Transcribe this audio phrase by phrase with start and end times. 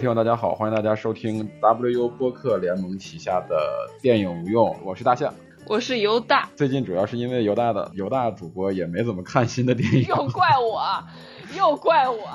[0.00, 5.34] 各位听众，大家好，欢迎大家收听 WU 播客联盟旗下的电影无用，我是大象，
[5.66, 6.48] 我是犹大。
[6.56, 11.04] 最近主要是因为犹大的犹大主播也没怎么看新的电影，又怪我，
[11.54, 12.26] 又怪我，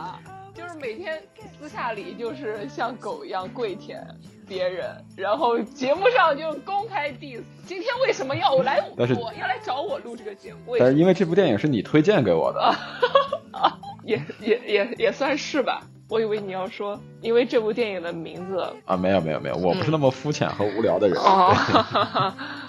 [0.54, 1.20] 就是每天
[1.60, 4.06] 私下里就是像狗一样跪舔
[4.48, 7.42] 别人，然后节目上就公开 diss。
[7.66, 10.76] 今天为什么要来但是我要来找我录这个节目？
[10.78, 12.62] 但是因为这部电影是你推荐给我的，
[13.52, 13.80] 啊？
[14.04, 15.82] 也也也也算是吧。
[16.08, 21.18] 我以为你要说，因为这部电影的名字啊，没有没有没有，我不是那么肤浅和无聊的人。
[21.18, 21.52] 哦，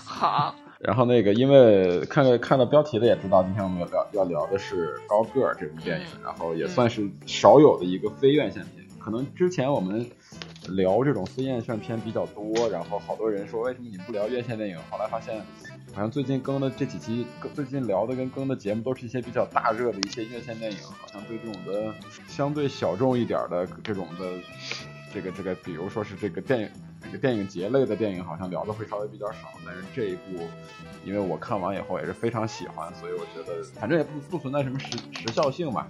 [0.05, 8.87] 好， 然后那个，因为看了看了标题的也知道，今天我们要聊要聊的是《高个儿》这部电影，嗯然后也算是少有的一个非院线片。
[8.99, 10.05] 可能之前我们
[10.69, 14.79] 聊这种非院线片比较多，然后好多人说为什么你不聊院线电影？
[14.91, 15.41] 后来发现，
[15.97, 21.95] 好像最近更的这几期，最近聊的跟更的节目都是一些比较大热的一些院线电影，好像对这种的
[22.29, 24.33] 相对小众一点的这种的
[25.11, 26.69] 这个这个，比如说是这个电影。
[27.03, 30.43] 这个电影节类的电影好像聊的会稍微比较少，但是这一部，
[31.05, 35.89] 因为我看完以后也是非常喜欢，所以我觉得反正也不不存在什么时时效性吧，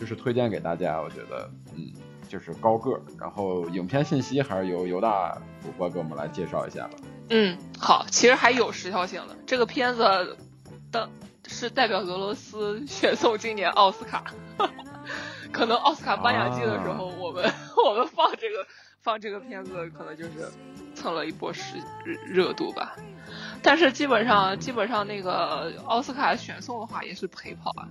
[0.00, 1.02] 就是推荐给大家。
[1.02, 1.92] 我觉得，嗯，
[2.26, 3.00] 就是高个儿。
[3.20, 6.94] 然后影片信息还是由犹大主播给我们来介绍一下吧。
[7.30, 9.36] 嗯，好，其实还有时效性的。
[9.46, 10.36] 这个片子
[10.90, 11.08] 的
[11.46, 14.24] 是代表俄罗斯选送今年奥斯卡，
[15.52, 17.52] 可能奥斯卡颁奖季的时候，我们、
[17.84, 18.66] 我们放这个
[19.00, 20.50] 放这个片子，可能就是
[20.94, 21.76] 蹭了一波时
[22.26, 22.96] 热度吧。
[23.62, 27.88] 但是基本上基本上那个奥斯卡选送的话也是陪跑啊。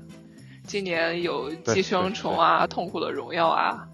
[0.66, 3.88] 今年有《寄生虫》啊，《痛苦的荣耀》啊，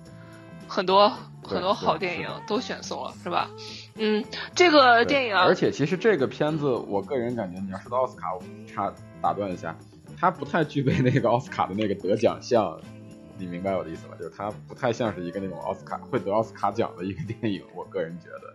[0.67, 1.09] 很多
[1.43, 3.49] 很多好电影都选送了，是吧？
[3.95, 4.23] 嗯，
[4.55, 9.77] 这个电影啊，而且其实这个片子，我个人感觉，你要说到奥斯卡，我插打断一下，
[10.17, 12.79] 它不太具备那个奥斯卡的那个得奖项。
[13.35, 14.15] 你明白我的意思吗？
[14.17, 18.53] 就是它不太像是一个那种奥斯卡会得奥斯卡奖的一个电影，我个人觉得。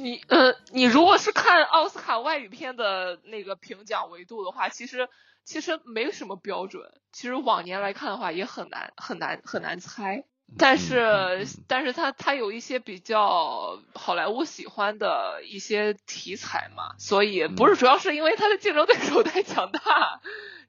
[0.00, 5.08] 你呃，你如果是看奥斯卡外语片的那个评奖维度的话，其实
[5.44, 6.82] 其实没什么标准。
[7.12, 10.24] 其实往年来看的话，也很难很难很难猜。
[10.56, 20.20] 但是，但是他他有一些比较好莱坞喜欢的一些题材嘛，所以嗯不是主要是因为他的竞争对手太强大，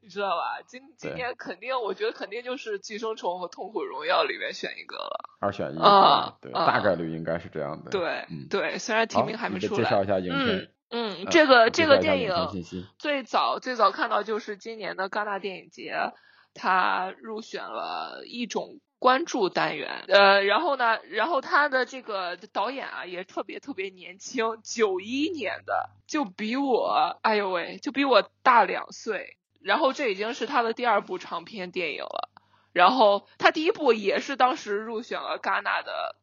[0.02, 0.62] 你知道吧？
[0.68, 5.30] 今今年肯定，我觉得肯定就是《寄生虫》和《痛苦荣耀》里面选一个了。
[5.40, 7.90] 二选一啊对，啊大概率应该是这样的。
[7.92, 9.84] 对、嗯，对，虽然提名还没出来。
[9.84, 11.26] 介绍一下影片嗯。
[11.32, 12.34] 这个介这个电影。
[12.98, 15.94] 最早最早看到就是今年的戛纳电影节，
[16.54, 20.04] 它入选了一种关注单元。
[20.08, 29.38] 呃，然后呢，然后他的这个导演啊也特别特别年轻，九一年的，就比我，哎呦喂，就比我大两岁。
[29.62, 32.30] 然后这已经是他的第二部长篇电影了。
[32.72, 36.16] 然后他第一部也是当时入选了戛纳的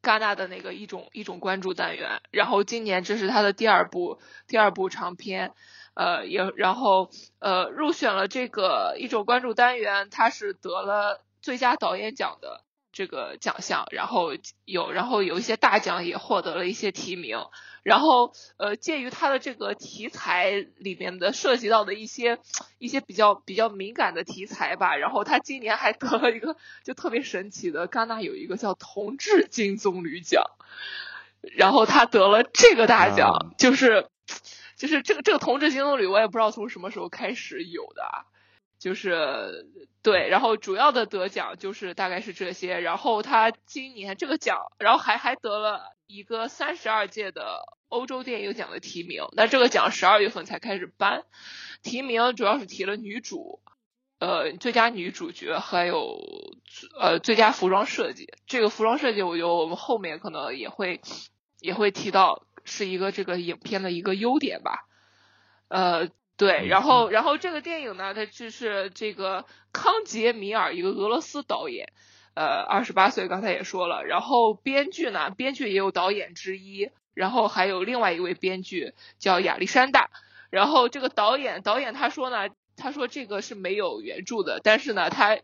[0.00, 5.52] 戛纳的那个一种一种关注单元，然后今年这是他的第二部第二部长片，
[5.94, 14.30] 呃，也然后呃入选了这个一种关注单元，他是得了最佳导演奖的这个奖项，然后
[14.64, 17.38] 有然后有一些大奖也获得了一些提名，
[17.82, 22.38] 然后呃鉴于他的这个题材里面的涉及到的一些
[22.78, 30.44] 一些比较比较敏感的题材吧，然后他今年还得了一个就特别神奇的，戛纳有一个叫同志金棕榈奖，
[31.40, 34.06] 然后他得了这个大奖，啊就是
[34.76, 38.28] 就是这个这个同志金棕榈，我也不知道从什么时候开始有的啊。
[38.82, 39.64] 就是
[40.02, 51.22] 对，然后主要的得奖就是大概是这些，然后他今年这个奖，然后还还得了一个三十二届的欧洲电影奖的提名，那这个奖十二月份才开始颁，
[51.84, 53.60] 提名主要是提了女主，
[54.18, 56.18] 呃，最佳女主角，还有
[56.98, 58.34] 呃最佳服装设计。
[58.48, 61.00] 这个服装设计，我觉得我们后面可能也会
[61.60, 64.88] 也会提到，是一个这个影片的一个优点吧。
[65.68, 66.08] 呃，
[66.42, 71.92] 对，然后然后这个电影呢，它就是这个康杰米尔，一个俄罗斯导演，
[72.34, 74.02] 呃，二十八岁，刚才也说了。
[74.04, 80.10] 然后编剧呢，编剧也有导演之一，然后还有另外一位编剧叫亚历山大。
[80.50, 85.38] 然后这个导演，导演他说呢，他说这个是没有原著的，但是呢，他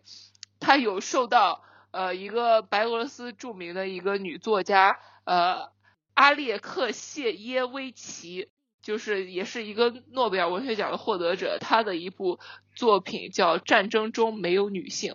[0.59, 1.62] 他有受到
[1.93, 5.71] 呃一个白俄罗斯著名的一个女作家呃
[6.15, 8.49] 阿列克谢耶维奇。
[8.88, 12.40] 就是也是一个诺贝尔文学奖的获得者，他的一部
[12.75, 15.12] 作品叫《战争中没有女性》。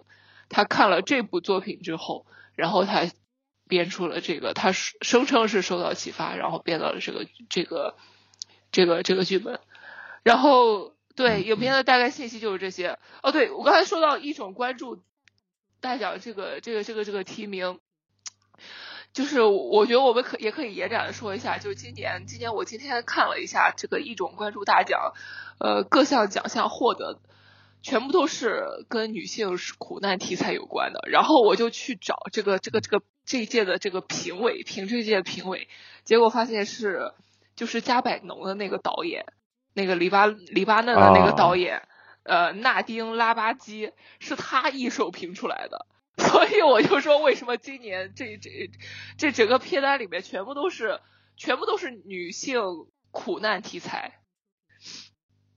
[0.47, 3.09] 他看了这部作品之后，然后他
[3.67, 7.95] 编出了这个，他声称是受到启发，然后编到了这个这个
[8.71, 9.59] 这个这个剧本。
[10.21, 12.99] 然后对影片的大概信息就是这些。
[13.23, 15.01] 哦，对我刚才说到一种关注
[15.81, 17.79] 大奖这个这个这个这个提名。
[19.13, 25.13] 就是我觉得我们可也可以延展的说一下，就是今年今年我今天看了一下这个一种关注大奖，
[25.59, 27.19] 呃，各项奖项获得
[27.83, 35.67] 全部都是跟女性苦难题材有关的，然后我就去找这个这个这个这一届的这个评委评这一届评委，
[36.03, 37.11] 结果发现是
[37.55, 39.27] 就是加百农的那个导演，
[39.73, 41.83] 那个黎巴黎巴嫩的那个导演，
[42.23, 45.85] 呃，纳丁拉巴基是他一手评出来的。
[46.17, 48.69] 所以我就说，为什么今年这这
[49.17, 50.99] 这整个片单里面全部都是
[51.35, 52.61] 全部都是女性
[53.09, 54.19] 苦难题材，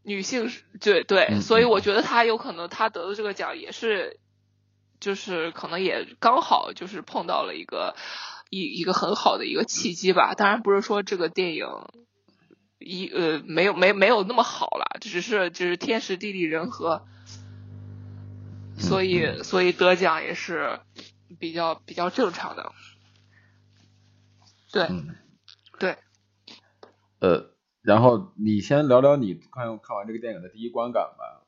[0.03, 4.19] 女性是对对，所以我觉得他有可能他得的这个奖也是，
[4.99, 7.95] 就是可能也刚好就是碰到了一个
[8.49, 10.35] 一一个很好的一个契机吧。
[10.35, 11.67] 当然不是说这个电影
[12.79, 17.07] 一呃没有没没有那么好了，只是就是天时地利人和。
[18.79, 20.81] 所以，所以得奖也是
[21.39, 22.73] 比较比较正常的，
[24.73, 24.89] 对，
[25.79, 25.97] 对。
[27.21, 27.51] 呃，
[27.83, 31.43] 然后你先聊聊你看看完这个电影的第一观感吧。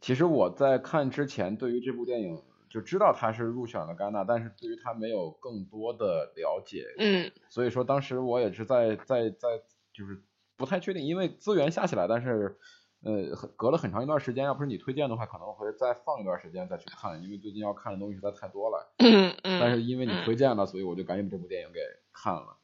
[0.00, 6.86] 其实我在看之前，对于这部电影就知道它是入选了戛纳，但是对于它没有更多的了解。
[6.98, 7.32] 嗯。
[7.48, 9.48] 所以说，当时我也是在在在
[9.92, 10.22] 就是
[10.56, 12.56] 不太确定，因为资源下起来，但是。
[13.04, 18.94] 呃，隔了很长一段时间，要不是你推荐的话，可能会再放一段时间再去看，因为最近要看的东西实在太多了。
[18.98, 19.60] 嗯嗯。
[19.60, 21.80] 但是因为你推荐了，所以我就赶紧把这部电影给
[22.12, 22.56] 看了。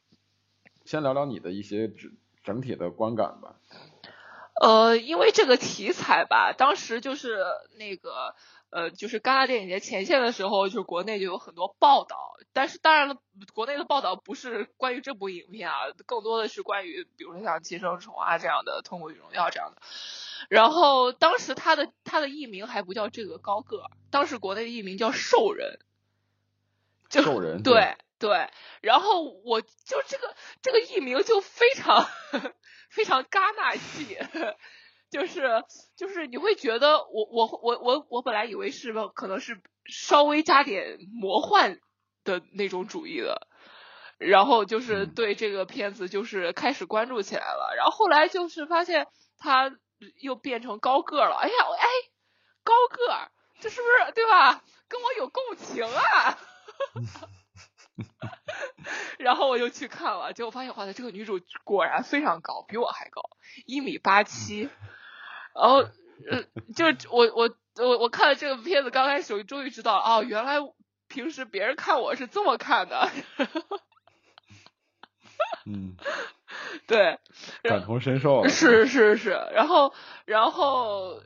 [0.83, 2.11] 先聊聊你的一些整
[2.43, 3.55] 整体的观感吧。
[4.59, 7.37] 呃，因为这个题材吧，当时就是
[7.77, 8.35] 那个
[8.71, 13.17] 呃，就是戛纳电影节前线的时候，就是国内就有很多报道，但是当然了，
[13.53, 19.81] 国内的报道不是关于这部影片啊，更多的是关于比如说像《寄生虫》啊这样的，《痛苦与荣耀》这样的。
[20.49, 25.79] 然后当时他的他的艺名还不叫这个高个，当时国内的艺名叫兽人，
[27.09, 28.49] 兽人 对对，
[28.81, 32.07] 然后我就这个这个艺名就非常
[32.89, 34.17] 非常戛纳系，
[35.09, 35.63] 就是
[35.95, 41.79] 就是你会觉得我我我我我本来以为是可能是稍微加点魔幻
[42.23, 43.47] 的那种主义的，
[44.17, 49.71] 然后就是对这个片子就是开始关注起来了，然后后来就是发现他。
[50.19, 51.87] 又变成高个了，哎呀，哎，
[52.63, 54.61] 高个儿，这是不是对吧？
[54.87, 56.37] 跟我有共情啊！
[59.19, 63.21] 然后我就去看了，结果发现，哇塞，这个女主果然非常高，比我还高，
[63.65, 64.69] 一米八七。
[65.53, 65.91] 然后，呃，
[66.75, 70.57] 就我我我我看了这个片子，刚开始我终于知道，哦，原来
[71.07, 73.09] 平时别人看我是这么看的。
[75.65, 75.95] 嗯。
[76.87, 77.19] 对，
[77.63, 78.47] 感同身受。
[78.47, 79.93] 是是是，然后
[80.25, 81.21] 然后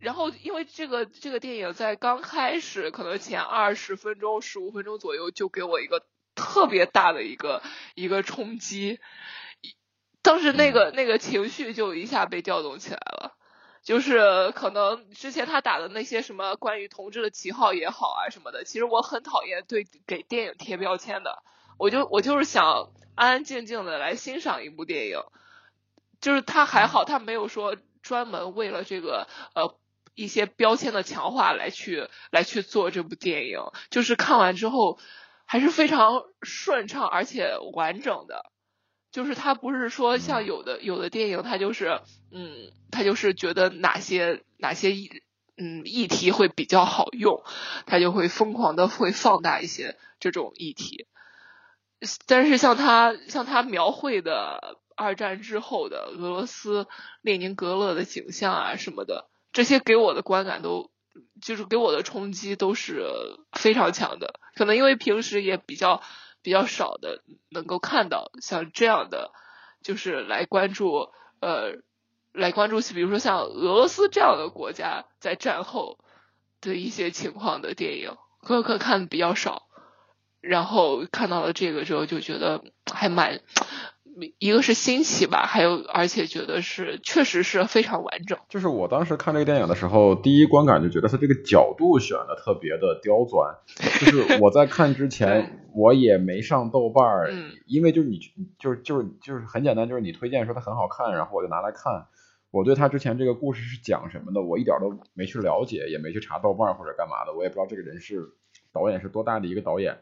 [0.00, 6.04] 然后，因为这个这个电影在刚开始可能前二十分钟、十五分钟左右，就给我一个
[6.36, 7.62] 特别大的一个
[7.96, 9.00] 一个冲击，
[10.22, 13.34] 当时那个那个情绪就一下被调动起来了。
[13.82, 21.42] 就是可能之前他打的那些什么关于同志的旗号也好啊什么的，其实我很讨厌对给电影贴标签的，
[21.78, 22.90] 我就我就是想。
[23.18, 25.18] 安安静静的来欣赏一部电影，
[26.20, 29.76] 就是他还好，他没有说专门为了这个呃
[30.14, 33.58] 一些标签的强化来去来去做这部电影，
[33.90, 35.00] 就是看完之后
[35.44, 38.44] 还是非常顺畅而且完整的，
[39.10, 45.10] 就是他不是说像有的有的电影，他就是嗯他就是觉得哪些哪些议
[45.56, 47.42] 嗯议题会比较好用，
[47.84, 51.08] 他就会疯狂的会放大一些这种议题。
[52.26, 56.86] 但是像他像他描绘的二战之后的俄罗斯
[57.22, 60.90] 列宁格勒的景象啊什么的，这些给我的观感都
[61.42, 63.04] 就是给我的冲击都是
[63.52, 64.38] 非常强的。
[64.54, 66.02] 可能因为平时也比较
[66.42, 69.32] 比较少的能够看到像这样的，
[69.82, 71.82] 就是来关注呃
[72.32, 75.98] 来关注，比如说像俄罗斯这样的国家在战后
[76.60, 79.67] 的一些情况的电影，可可看的比较少。
[80.40, 83.40] 然后看到了这个之后，就觉得还蛮，
[84.38, 88.38] 一个是新奇吧，还有而且觉得是确实是非常完整。
[88.48, 93.56] 就是我当时看这个电影的时候，第一观感就觉得它这个角度选的特别的刁钻。
[94.00, 97.32] 就是我在看之前，我也没上豆瓣儿，
[97.66, 98.18] 因为就是你
[98.58, 102.06] 就是就是就是很简单，就是你推荐说它很好看，然后我就拿来看。
[102.50, 108.30] 我对他之前这个故事是讲什么的，我一点都没去了解，也没去查豆瓣或者干嘛的，我也不知道这个人是
[108.72, 109.98] 导演是多大的一个导演。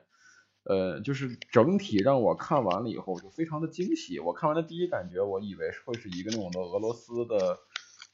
[0.69, 4.19] 呃，就是整体让我看完了以后就非常的惊喜。
[4.19, 7.37] 我看完的第一感觉，我以为会是一个那种的俄罗斯的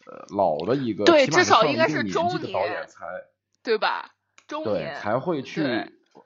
[0.06, 3.06] 呃老的一个，对，至少应该是中年导演才
[3.62, 4.14] 对吧？
[4.46, 5.62] 中年才会去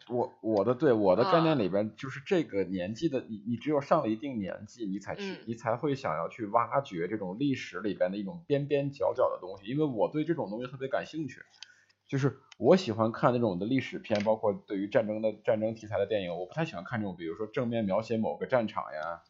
[0.09, 9.71] 我我的对我的概念里边，就是这个年纪的你，你只有上了一定年纪，你才去，你才会想要去挖掘这种历史里边的一种边边角角的东西。
[9.71, 11.41] 因为我对这种东西特别感兴趣，
[12.09, 19.23] 就是我喜欢看那种的历史片，包括对于战争的战争题材的电影，我不太喜欢看这种，比如说正面描写某个战场呀，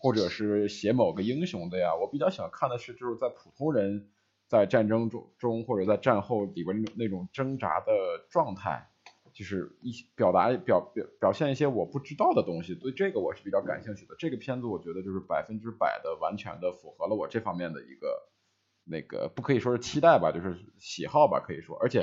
[0.00, 1.94] 或者是写某个英雄的呀。
[1.94, 4.08] 我比较喜欢看的是，就是在普通人
[4.46, 7.92] 在战争中中或者在战后里边那种那种挣扎的
[8.30, 8.86] 状态。
[9.32, 14.14] 就是一表达表表表现一些我不知道的东西，对这个我是比较感兴趣的。
[14.18, 18.28] 这个片子我觉得就是百分之百的完全的符合了我这方面的一个
[18.84, 21.76] 那个不可以说是期待吧，就是喜好吧，可以说。
[21.76, 22.02] 而且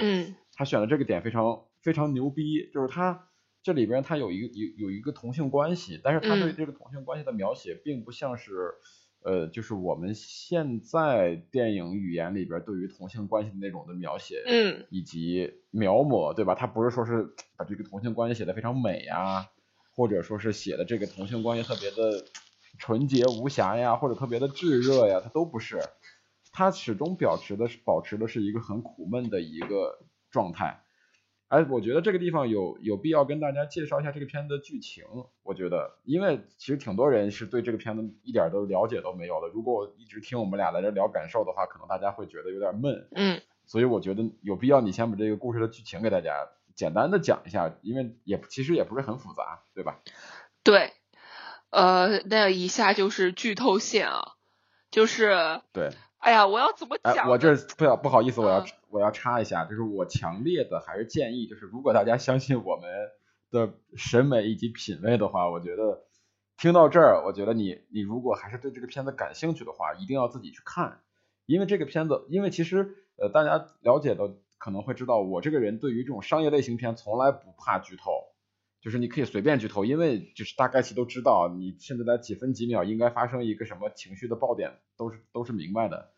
[0.53, 3.29] 他选的这个点非常非常牛逼，就是他
[3.63, 8.75] 这里边他有一个有有一个同性关系，但是他对这个同性关系的描写并不像是。
[9.23, 16.55] 呃，就是我们现在电影语言里边对于同性关系的那种的描写，嗯，以及描摹，对吧？
[16.55, 19.47] 他不是说是把这个同性关系写的非常美呀，
[19.95, 22.23] 或者说是写的这个同性关系特别的
[22.77, 25.81] 纯洁无瑕呀，或者特别的炙热呀，他都不是，
[26.57, 29.99] 他始终保持的是保持的是一个很苦闷的一个
[30.31, 30.81] 状态。
[31.49, 35.03] 哎，我觉得这个地方有有必要跟大家介绍一下这个片子的剧情。
[35.43, 39.49] 我觉得，因为其实挺多人是对这个片子一点都了解都没有的。
[39.49, 43.07] 如果我一直听我们俩在这聊感受的话，可能大家会觉得有点闷。
[43.11, 43.39] 嗯。
[43.67, 49.99] 所以我觉得有必要你先把这个故事的剧情给大家简单的讲一下，因为也其实也不是很复杂，对吧？
[50.63, 50.91] 对。
[51.69, 54.33] 呃，那以下就是剧透线啊，
[54.89, 55.61] 就是。
[55.71, 55.91] 对。
[56.19, 57.29] 哎呀，我要怎么讲？
[57.29, 62.89] 我这不要不好意思，我要我要插一下，就是我强烈的还是建议，就是如果大家相信我们
[63.51, 66.03] 的审美以及品味的话，我觉得
[66.57, 70.99] 听到这儿，我觉得你你如果还是对这个片子感兴趣的话，一定要自己去看，
[71.45, 78.11] 因为这个片子，因为其实呃大家了解的可能会知道，我这个人对于这种商业类型片从来不怕剧透。
[78.79, 86.11] 就是你可以随便剧透，因为就是大概其都知道，你甚至在几分几秒应该发生一个什么情绪的爆点，都是都是明白的。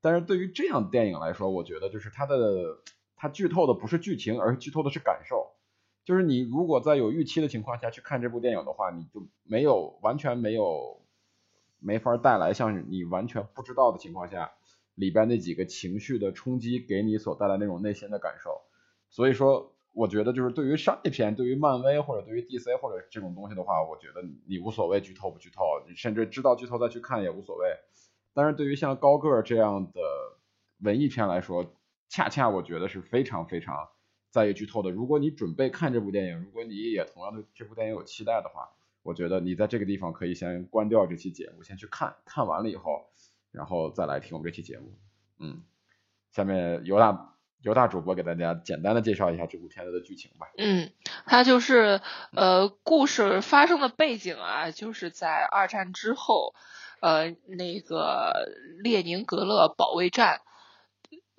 [0.00, 2.78] 但是对于这样电影来说，我觉得就是它的
[3.16, 5.50] 它剧透的不是剧情，而是剧透的是感受。
[6.04, 11.02] 就是你如果在有预期的情况下去看这部电影的话，你就没有完全没有
[11.80, 14.52] 没法带来像你完全不知道的情况下
[14.94, 18.62] 里边那几个情绪的冲击给你所带来那种内心的感受。
[19.10, 19.73] 所以说。
[19.94, 27.68] 我觉得就是对于商业片，对于漫威或者对于 DC 或者这种东西的话，我觉得你无所谓剧透不剧透，你甚至知道剧透再去看也无所谓。
[28.34, 30.00] 但是对于像高个儿这样的
[30.80, 31.72] 文艺片来说，
[32.08, 33.88] 恰恰我觉得是非常非常
[34.30, 34.90] 在意剧透的。
[34.90, 38.68] 如果你准备看这部电影，如果你也同样对这部电影有期待的话，
[39.04, 43.06] 我觉得你在这个地方可以先关掉这期节目，先去看看完了以后，
[43.52, 44.92] 然后再来听我们这期节目。
[45.38, 45.62] 嗯，
[46.32, 47.33] 下面尤大。
[47.64, 50.46] 由大主播给大家简单的介绍一下这部片子的剧情吧。
[50.58, 50.90] 嗯，
[51.24, 52.02] 它就是
[52.36, 56.54] 呃，故事发生的背景啊，就是在二战之后，
[57.00, 58.32] 呃，那个
[58.82, 60.42] 列宁格勒保卫战，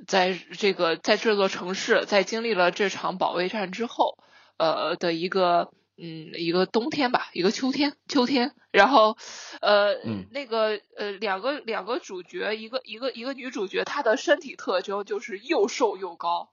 [0.07, 4.17] 在这个在这座城市，在经历了这场保卫战之后，
[4.57, 5.71] 呃的一个。
[5.97, 9.17] 嗯，一个冬天吧，一个秋天，秋天，然后，
[9.61, 9.95] 呃，
[10.31, 16.49] 那个，呃，两个两个主角，一个一个一个女主角，她的身体特征就是又瘦又高，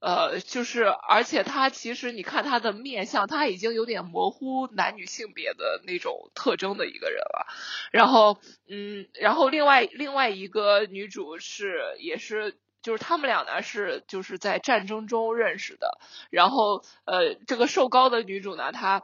[0.00, 7.46] 呃，就是而且她其实你看她的面相，她已经有点模糊男女性别的那种特征的一个人了。
[7.92, 12.58] 然后，嗯，然后另外另外一个女主是也是。
[12.82, 15.98] 就是他们俩呢是就是在战争中认识的，
[16.30, 19.02] 然后呃这个瘦高的女主呢她，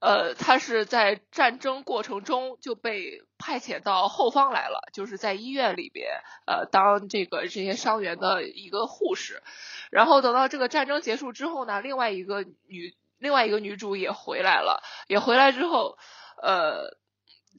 [0.00, 9.42] 呃她是在战争过程中就被派遣到后方来了，就是在医院里边呃当这个这些伤员的一个护士，
[9.90, 15.98] 然后等到这个战争结束之后呢，另外一个女另外一个女主也回来了，也回来之后
[16.42, 16.96] 呃。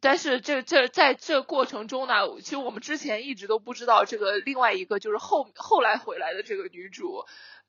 [0.01, 7.25] 但是这这在这过程中呢，其实我们之前一直都不知道这个另外一个就是后后来回来的这个女主，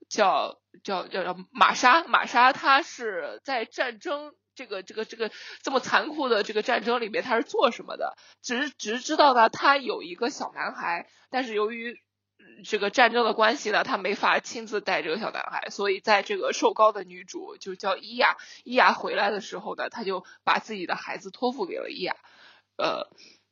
[0.09, 5.31] 叫叫叫叫玛莎，玛莎她是在战争这个这个这个
[5.63, 8.17] 这么残酷的这个战争里面她是做什么的？
[8.43, 11.99] 只是只是知道呢，她有一个小男孩，但是由于。
[12.65, 22.17] 这个战争的关系呢，他没法亲自带这个小男孩，所以在这个瘦高的女主就叫伊亚，伊亚回来的时候呢，他就把自己的孩子托付给了伊亚，
[22.77, 23.09] 呃，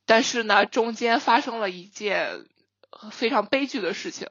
[0.07, 2.47] 但是呢，中间发生了一件
[3.11, 4.29] 非常悲剧的事情，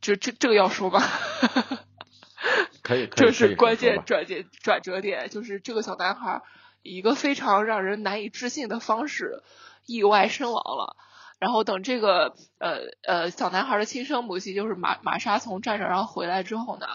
[0.00, 1.02] 就这这个要说吗？
[2.82, 6.42] 可以，这是关键转折转折点，就是这个小男孩
[6.82, 9.42] 以一个非常让人难以置信的方式
[9.84, 10.96] 意外身亡了。
[11.38, 16.86] 然后等这个呃呃小男孩的亲生母亲就是玛玛莎从战场上回来之后呢，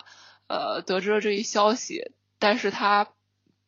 [0.47, 3.07] 呃得知了这一消息，但是他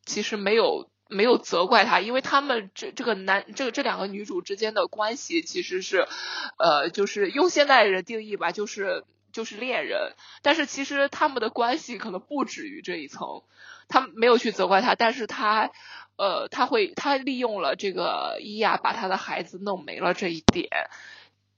[0.04, 6.06] 其实没有没有责怪他，因为他们这这个男这个这两个女主之间的关系其实是
[6.58, 13.44] 呃就是用现代人定义吧，就是就是恋人，但是其实他们的关系可能不止于这一层，
[13.88, 15.70] 他没有去责怪他，但是他。
[16.16, 20.68] 呃，他会，他利用了这个伊亚把他的孩子弄没了这一点，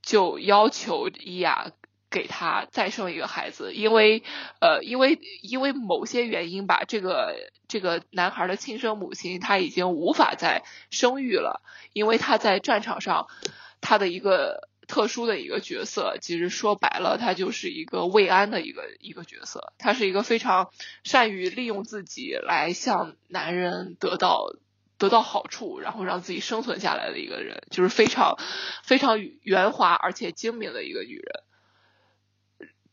[0.02, 1.72] 就要求伊亚
[2.10, 4.22] 给他再生一个孩子，因为
[4.60, 11.62] 呃，因为因为某些原因吧，这个这个男孩的亲生母亲他已经无法再生育了，
[11.92, 13.28] 因为他在战场上
[13.80, 14.68] 他的一个。
[14.88, 19.72] 特殊的一个角色，其实说白了，他就是一个慰安的一个一个角色。
[19.78, 20.70] 他是一个非常
[21.04, 24.56] 善于利用自己来向男人得到
[24.96, 28.36] 得到好处，然后让自己生存下来的一个人，就是非常
[28.82, 31.44] 非常圆滑而且精明的一个女人。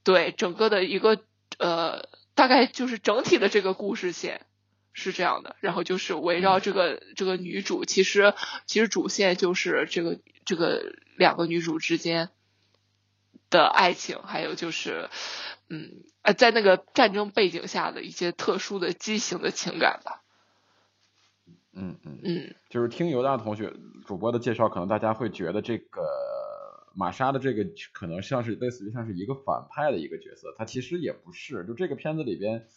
[0.04, 1.24] 对整个的一个
[1.58, 4.46] 呃，大概就是整体的这个故事线
[4.96, 5.56] 是这样的。
[5.60, 8.34] 然后就是围绕这个这个女主，其实
[8.66, 10.96] 其实主线就是这个这个。
[11.18, 12.28] 两个女主之间
[13.50, 15.10] 的爱情，还有就是，
[15.70, 20.24] 嗯，呃，在那个战争背景下的一些特殊的畸形的情感吧。
[21.72, 23.74] 嗯嗯嗯，就是听尤大同学
[24.06, 26.04] 主播的介绍，可能大家会觉得这个
[26.94, 31.64] 玛莎的这个可能像是类似于像是一个反派的一个角色，她其实也不是。
[31.66, 32.68] 就这个片子里边，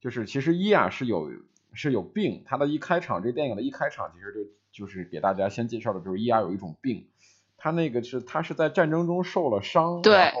[0.00, 1.28] 就是其实伊亚是有
[1.72, 4.32] 是有病，他的一开场，这电影的一开场，其实
[4.72, 7.08] 就就是给大家先介绍的就是伊亚有一种病。
[7.56, 10.40] 他那个是，他是在战争中受了伤，然后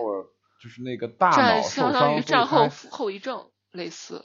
[0.60, 4.24] 就是那个大脑受伤，战后后遗症类似。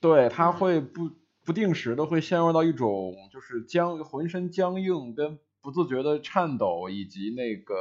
[0.00, 1.10] 对，他会不
[1.44, 7.74] 不定时的会陷入到一种就是僵浑身僵硬跟不自觉的颤抖，以及那个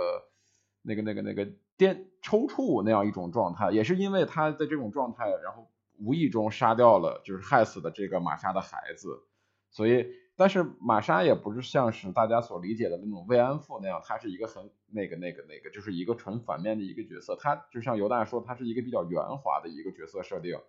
[0.81, 9.23] 那个那个那个颠抽搐那样一种状态，也是因为他在这种状态，然后无意中杀掉了就是害死的这个玛莎的孩子，
[9.69, 10.05] 所以。
[10.39, 17.35] 但是玛莎也不是像是大家所理解的那种慰安妇那样，她是一个很那个那个那个，就是一个纯反面的一个角色。
[17.35, 20.59] 她就像犹大说，她是一个比较圆滑的一个角色设定。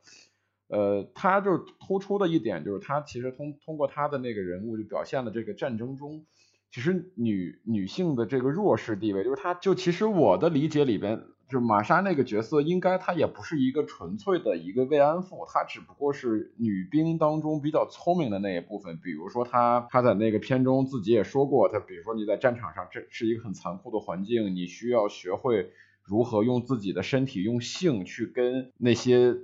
[0.69, 6.25] 呃，她就突出的一点就是，她其实通通过她的那个人物就表现了这个战争中，
[6.71, 11.27] 其实女女性的这个弱势地位，就是她就其实我的理解里边。
[11.49, 18.99] 就玛莎那个角色，应该她也不是一个纯粹的一个慰安妇，她只不过是女兵当中比较聪明的那一部分。
[19.03, 25.71] 比如说她，她在那个片中自己也说过，她比如说你在战场上，这是一个很残酷的环境，你需要学会
[26.05, 29.37] 如何用自己的身体、用性去跟那些。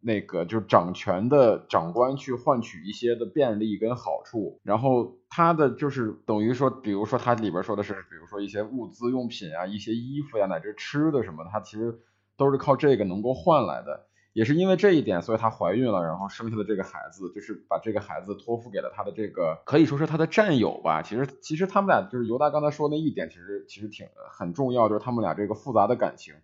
[0.00, 12.00] 那个就是掌权的长官去换取一些的便利跟好处，然后他的就是等于说，比如说他里边说的是，比如说一些物资用品啊，一些衣服呀，乃至吃的什么，他其实
[12.36, 14.06] 都是靠这个能够换来的。
[14.32, 21.02] 也是因为这一点，所以她怀孕了，然后生下的这个孩子，就是把这个孩子托付给了他的这个可以说是他的战友吧。
[21.02, 26.34] 其实其实他们俩就是犹大刚才说那一点，其实其实挺很重要，就是他们俩这个复杂的感情。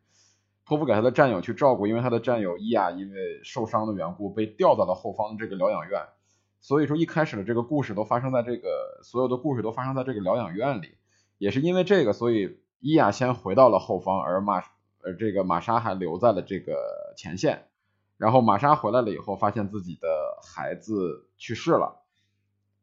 [0.67, 6.03] 托付给他的战友去照顾，因为他的战友伊亚因为受伤的缘故被调到了后方这个疗养院，
[6.61, 10.97] 所以说一开始的这个故事都发生在这个所有的故事都发生在这个疗养院里，
[11.39, 14.61] 也是因为这个，所以伊亚先回到了后方，而玛
[15.05, 17.69] 而这个玛莎还留在了这个前线，
[18.17, 20.09] 然后玛莎回来了以后，发现自己的
[20.43, 22.03] 孩子去世了，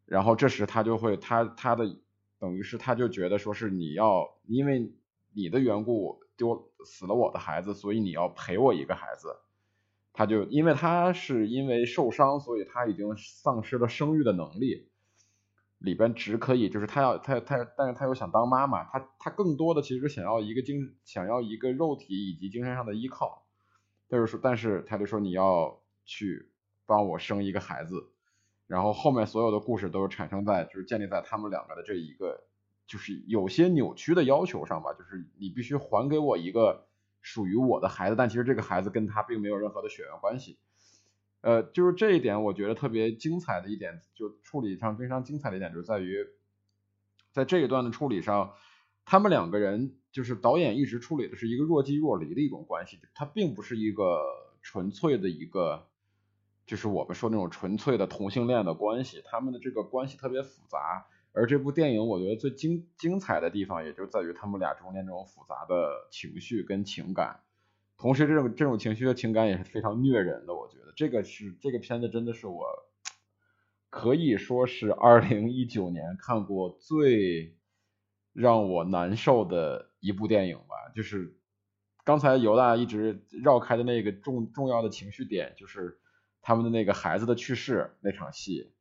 [0.06, 1.98] 然后这时他就会他他的
[2.40, 4.94] 等于是他就觉得说是你要因为
[5.34, 6.23] 你的缘故。
[6.44, 9.34] 丢死了我的孩子，所以你要赔我一个孩子。
[10.12, 14.90] 他就因为他是因为受伤，所以他已经丧失了生育的能力。
[15.80, 23.46] 里边只可以就是他要他他，但是他又想当妈妈，他他更多的其实想要一个精想要一个肉体以及精神上的依靠。
[24.10, 26.52] 就是说，但是他就说你要去
[26.86, 28.12] 帮我生一个孩子，
[28.68, 32.44] 然后后面所有的故事都是产生在就是建立在他们两个的这一个。
[32.86, 36.88] 就是有些扭曲的要求上吧，就是你必须还给我一个
[37.22, 40.58] 属于我的孩子，但其实这个孩子跟他并没有任何的血缘关系。
[41.42, 46.28] 呃，就是这一点我觉得特别精彩的一点，就处理上非常精彩的一点，就在于
[47.32, 48.54] 在这一段的处理上，
[49.06, 54.22] 他们两个人就是导演一直处理的是一个若即若离的一种关系，它并不是一个
[54.62, 55.88] 纯粹的一个，
[56.66, 61.08] 就是我们说那种纯粹的同性恋的关系，他们的这个关系特别复杂。
[61.36, 67.40] 而这部电影，我觉得最精精彩的地方，也就在于他们俩中间这种复杂的情绪跟情感，
[67.98, 70.54] 同时这种这种情绪和情感也是非常虐人的。
[70.54, 72.66] 我觉得这个是这个片子真的是我
[73.90, 77.58] 可以说是二零一九年看过最
[78.32, 80.92] 让我难受的一部电影吧。
[80.96, 81.36] 就是
[82.04, 85.98] 刚才尤大一直绕开的那个重重要的情绪点，就是
[86.44, 88.72] 他们的那个孩子的去世那场戏。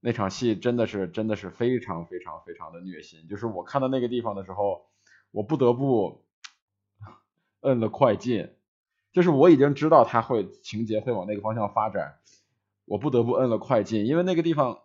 [0.00, 4.86] 那场戏真的是真的是非常非常非常的虐心，就是我看到那个地方的时候，
[5.30, 6.24] 我不得不
[7.60, 8.50] 摁了快进，
[9.12, 12.18] 就是我已经知道他会情节会往那个方向发展，
[12.84, 14.78] 我不得不摁了快进，因为那个地方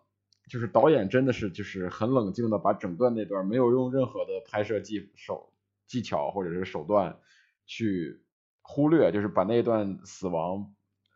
[0.48, 5.52] 就是导演真的是就是很冷静的把整段那段没有用任何的拍摄技手
[5.86, 7.18] 技巧或者是手段
[7.66, 8.24] 去
[8.62, 10.74] 忽略，就是把那段死亡。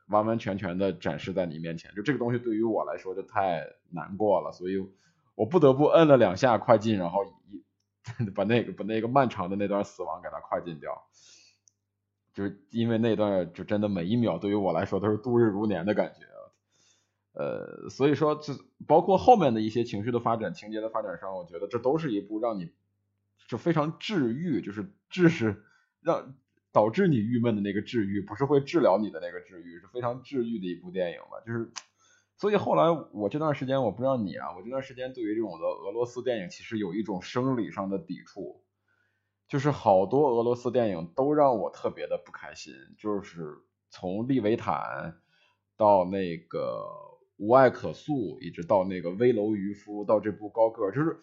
[0.08, 4.76] 完完全全的展示在你面前，就这个东西对于我来说就太难过了，所以
[5.34, 11.08] 我不得不摁了两下快进，然后一 把那个把那个漫长的那段死亡给它快进掉，
[12.32, 16.26] 就是因为那段就真的每一秒对于我来说都是度日如年的感觉，
[17.32, 18.52] 呃，所以说这
[18.86, 22.70] 包括后面的一些情绪的发展、情节的发展上，我觉得这都是一部让你
[23.48, 25.64] 就非常治愈，就是治是
[26.00, 26.36] 让。
[26.76, 31.40] 导致你郁闷的那个治愈，不是会治疗你的那个治愈，是非常治愈的一部电影吧。
[31.46, 31.72] 就是，
[32.36, 38.62] 所以后来我这段时间，我不知道你啊，我这段时间对于这种的俄罗斯电影，其实有一种生理上的抵触，
[39.48, 43.56] 就是好多俄罗斯电影都让我特别的不开心，就是
[43.88, 45.16] 从利维坦
[45.78, 46.84] 到那个
[47.38, 51.18] 无爱可诉，一直到那个危楼渔夫，到这部高个儿，就是。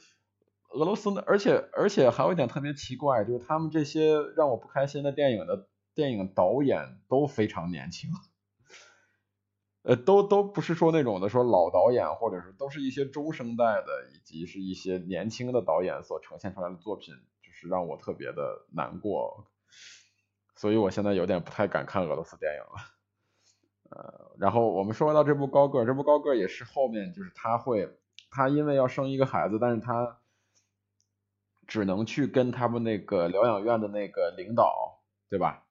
[0.74, 8.10] 俄罗斯呢，而且而且还有一点特别奇怪，就是他们这些让我不开心的电影的电影导演都非常年轻，
[9.84, 19.46] 呃，都都不是说那种的说老导演，或者是都是一些中生代的，以及是一些年轻的导演所呈现出来的作品，就是让我特别的难过，
[20.56, 22.82] 所以我现在有点不太敢看俄罗斯电影了。
[23.92, 27.96] 呃，然后我们说到这部高个，这部高个也是后面就是他会，
[28.32, 30.18] 他因为要生一个孩子，但是他。
[31.68, 35.66] 只能去跟他们那个疗养院的那个领导，对吧？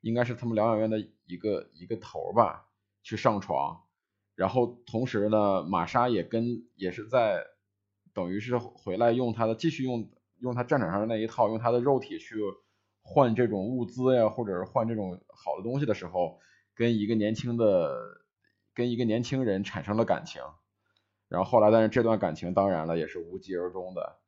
[0.00, 2.68] 应该是他们疗养院的一个一个头吧，
[3.02, 3.82] 去上床。
[4.34, 7.44] 然后同时呢，玛莎也跟也是在
[8.12, 12.36] 等于是回来用他的继续用用他战场上的那一套，用他的肉体去
[13.02, 16.40] 换这种物资呀，或者是换这种好的东西的时候，
[16.74, 18.22] 跟一个年轻的
[18.74, 20.42] 跟一个年轻人产生了感情。
[21.28, 24.21] 然后后来，但是这段感情当然了，也是无疾而终的。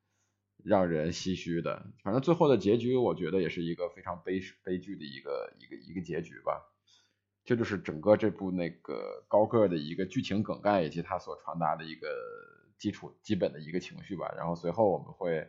[0.63, 6.71] 让人唏嘘的，反正最后的结局，我觉得也是一个非常悲悲剧的一个一个一个结局吧。
[7.43, 12.07] 这就是整个这部那个高个的一个剧情梗概以及它所传达的一个
[12.79, 14.33] 基础基本的一个情绪吧。
[14.35, 15.47] 然后随后我们会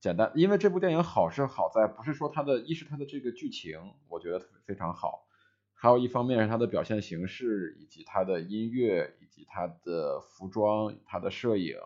[0.00, 5.28] 简单，因为这部电影好是好在不是说它的一是它的这个剧情，我觉得非常好，
[5.72, 11.76] 还有一方面是它的表现形式以及它的音乐以及它的服装、它的摄影。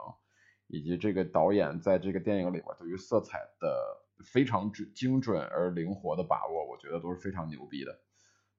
[0.66, 7.98] 以及这个导演在这个电影里边对于色彩的非常准精准而灵活的把握，我觉得都是非常牛逼的。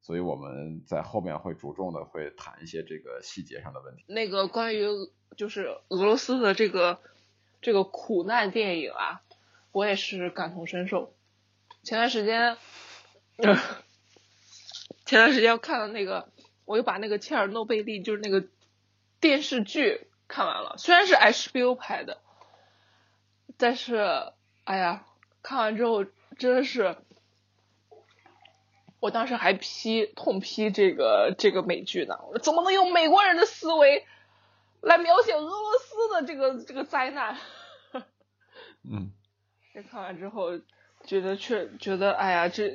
[0.02, 4.06] 所以我们在后面会着重的会谈一些这个细节上的问题。
[4.08, 4.86] 那个关于
[5.36, 7.00] 就是俄罗斯的这个
[7.60, 9.22] 这个苦难电影啊，
[9.72, 11.16] 我也是感同身受。
[11.82, 12.58] 前段时间，
[15.06, 16.30] 前段时间我看了那个，
[16.66, 18.46] 我又把那个切尔诺贝利就是那个
[19.20, 20.08] 电视剧。
[20.28, 22.22] 看完了，虽然是 HBO 拍的，
[23.58, 24.32] 但是，
[24.64, 25.06] 哎呀，
[25.42, 26.04] 看完之后
[26.38, 26.98] 真的是，
[29.00, 34.06] 我当时还批痛批这个这个美剧呢，我怎么能用美国人的思维
[34.82, 37.38] 来描写俄罗斯的这个这个灾难？
[38.84, 39.12] 嗯，
[39.74, 40.60] 这看完之后。
[41.06, 42.72] 觉得却觉得，哎呀，这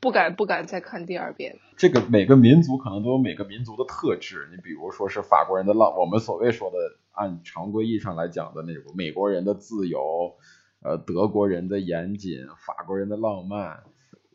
[0.00, 1.58] 不敢不敢再看第二遍。
[1.76, 6.76] 这个每个民族可能都有每个民族的特质，你比如说是法国人的浪，我们所谓说的
[7.12, 10.36] 按常规意义上来讲的那种美国人的自由，
[10.82, 13.82] 呃，德国人的严谨，法国人的浪漫，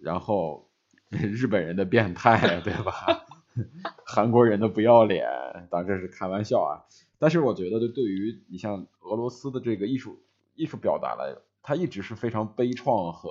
[0.01, 0.69] 然后
[1.09, 3.25] 日本人的变态， 对吧？
[4.05, 5.27] 韩国人的不要脸，
[5.69, 6.85] 当然这是开玩笑啊。
[7.17, 10.21] 但是我觉得，就对于你像俄罗斯的这个艺术
[10.55, 11.35] 艺术表达来。
[11.61, 13.29] 他一直是非常悲怆和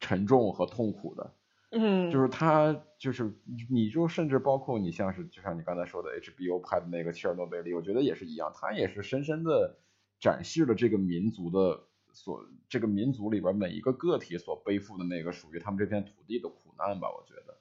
[0.00, 1.34] 沉重和痛苦的，
[1.70, 3.32] 嗯，就是他就是
[3.70, 9.78] 你就甚至包括你像是就像你刚才说的 HBO 拍的那个切尔诺贝利，我觉得也是一样，他也是深深的
[10.18, 17.58] 展示了这个民族的所这个民族里边每一个个体所背负的那个属于他们这片土地的苦难吧，我觉得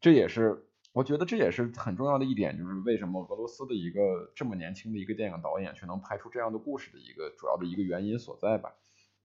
[0.00, 8.74] 这也是我觉得这也是很重要的一点，就是为什么俄罗斯的一个这么年轻的一个电影导演却能拍出这样的故事的一个主要的一个原因所在吧。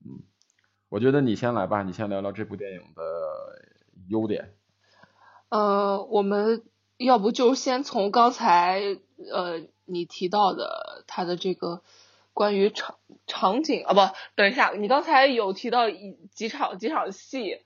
[0.06, 0.24] 嗯，
[0.90, 3.04] 我觉得你先来吧，你先聊聊这部电影的
[4.10, 4.56] 优点。
[5.50, 6.64] 呃，我们
[6.98, 8.82] 要不就先从刚才
[9.32, 11.84] 呃你提到的他的这个
[12.34, 17.58] 关于场场景啊，不，等一下，你刚才有提到一几场几场戏，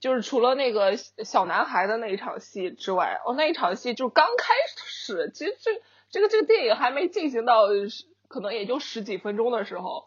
[0.00, 5.70] 就是除了那个小男孩的那一场戏之外，哦，那一场戏就刚开始，其实这
[6.08, 7.64] 这个这个电影还没进行到，
[8.28, 10.06] 可能也就十几分钟的时候，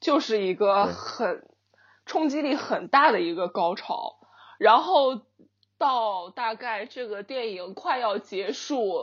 [0.00, 1.46] 就是一个很
[2.06, 4.18] 冲击力很大的一个高潮，
[4.58, 5.22] 然后
[5.78, 8.98] 到大概这个电影快要结束，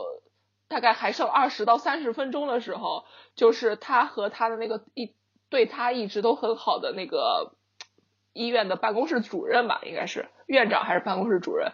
[0.68, 3.04] 大概还剩二十到三十分钟的时候，
[3.34, 5.14] 就是他和他的那个一
[5.48, 7.52] 对他一直都很好的那个。
[8.38, 11.72] 医院的办公室主任吧，应该是院长还是办公室主任？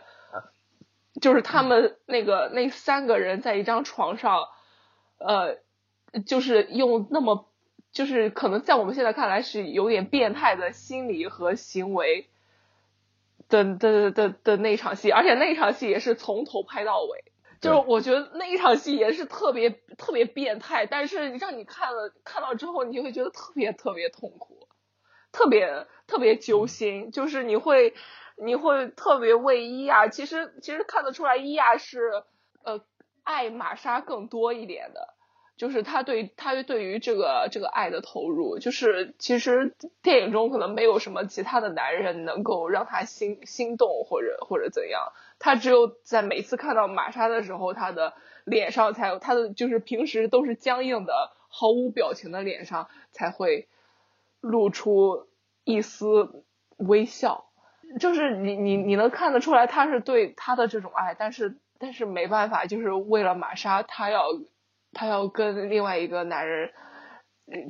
[1.20, 4.44] 就是他们那个那三个人在一张床上，
[5.18, 5.58] 呃，
[6.24, 7.51] 就是用那么，
[7.92, 12.28] 就是可能在我们现在看来是有点变态的心理和行为
[13.48, 17.24] 的的的的那场戏，而且那场戏也是从头拍到尾，
[17.60, 24.68] 就是我觉得那一场戏也是特别特别变态，但是让你看了看到之后，你就会觉得特别特别痛苦。
[25.34, 27.94] 特别特别揪心，就是你会
[28.36, 32.22] 你会特别为伊亚，其实其实看得出来伊亚是
[32.64, 32.84] 呃
[33.22, 35.11] 爱玛莎更多一点的，
[35.62, 53.68] 就是他对他对于这个这个爱的投入，就是其实电影中可能没有什么其他的男人能够让他心心动或者或者怎样，他只有在每次看到玛莎的时候，他的脸上才有他的就是平时都是僵硬的毫无表情的脸上才会。
[54.44, 55.28] 露出
[55.62, 56.44] 一丝
[56.76, 57.44] 微笑，
[58.00, 64.24] 就是你你你能看得出来他是对他的这种爱，但是但是没办法，就是为了玛莎，他要
[64.92, 66.70] 他要跟另外一个男人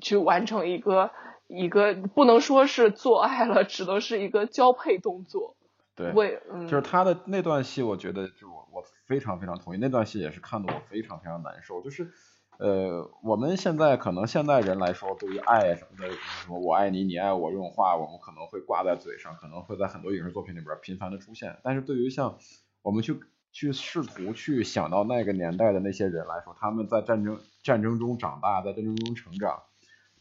[0.01, 1.11] 去完成一个
[1.47, 5.57] 一个不能说是做爱了，只能是一个交配动作。
[5.95, 12.13] 对，为就是他的那段戏，我觉得就我我非常非常同意，那段戏也是看得我非常非常难受，就是。
[12.59, 21.59] 呃，我们现在可能现代人来说，对于爱什么的，什么我爱你，你爱我这种话，我们可能会挂在嘴上，可能会在很多影视作品里边频繁的出现。
[21.65, 22.39] 但是对于像
[22.83, 23.19] 我们去
[23.53, 29.63] 去试图去想到那个年代的那些人来说，他们在战争战争中长大，在战争中成长，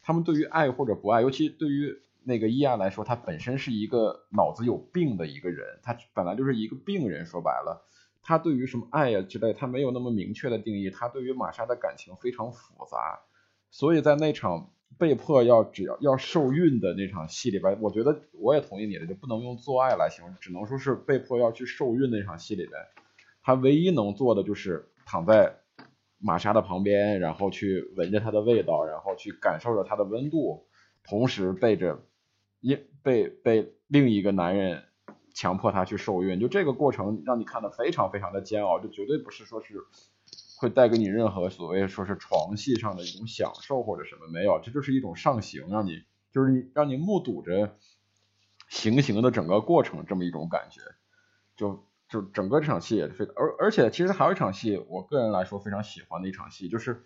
[0.02, 7.84] 他们对于爱或者不爱，尤其对于那个伊亚来说，他本身是一个脑子有病的一个人，他本来就是一个病人，说白了。
[8.24, 10.90] 他对于什么爱呀之类，他没有那么明确的定义。
[10.90, 13.18] 他对于玛莎的感情非常复杂，
[13.70, 22.80] 所以在那场被迫要只要要受孕的那场戏里边，我觉得我也同意你的，就不能用做爱来形容，只能说是被迫要去受孕那场戏里边，
[23.42, 25.58] 他唯一能做的就是躺在
[26.18, 30.66] 玛莎的旁边，然后去闻着她的味道，然后去感受着她的温度，
[31.04, 32.02] 同时背着
[32.60, 34.84] 一被被另一个男人。
[35.34, 39.82] 强迫他去受孕，就这个过程让你看的非常非常的煎熬，就绝对不是说是
[40.58, 46.02] 会带给你任何所谓说是床戏上的一种享受或者什么没有，这就是一种上刑，让你
[46.32, 47.78] 就是你让你目睹着
[48.68, 50.82] 行刑的整个过程这么一种感觉，
[51.56, 57.02] 就就整个这场戏也是非常，而而且其实还有一场戏，我个人来说非常喜欢的一场戏，就是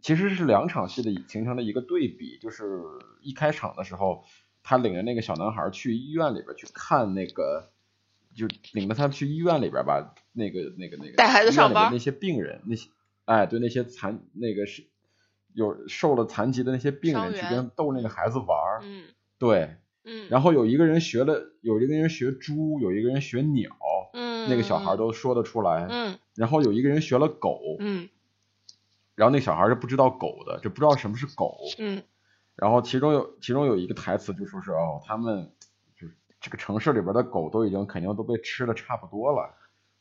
[0.00, 2.82] 其实是两场戏的形成的一个对比，就是
[3.22, 4.24] 一开场的时候。
[4.64, 7.72] 他领着那个小男孩去医院里边去看那个，
[8.32, 12.88] 就领着他去医院里边吧，那个那个那个带孩子上班那些病人，那些
[13.24, 14.86] 哎对那些残那个是
[15.52, 19.02] 有受了残疾的那些病人去跟逗那个孩子玩儿，嗯，
[19.36, 23.76] 对，嗯，然后有一个人学了，有一个人学猪，有一个人学鸟，
[24.46, 28.08] 嗯，那个小孩都说得出来，嗯，然后有一个人学了狗，嗯，
[29.14, 32.02] 然后那小孩是不知道狗的，就不知道什么是狗，嗯。
[32.54, 35.50] 然后其中有其中有一个台词就说是哦，他们
[35.98, 39.54] 就是这个城市里边的狗都已经肯定都被吃的差不多了，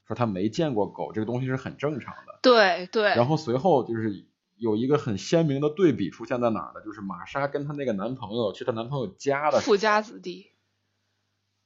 [0.06, 2.40] 说他没见过狗这个东西是很正常的。
[2.42, 3.04] 对对。
[3.16, 4.26] 然后随后就是
[4.58, 6.82] 有一个很鲜明的对比出现在哪儿呢？
[6.84, 10.51] 就是玛莎跟她那个男朋友去她男朋友家的富家子弟。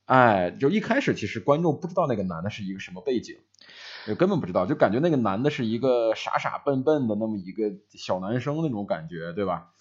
[0.06, 3.38] 哎，就一开始其实观众不知道那个男的是一个什么背景，
[4.06, 9.72] 就根本不知道，就感觉那个男的是一个傻傻笨笨的那么一个小男生那种感觉，对吧？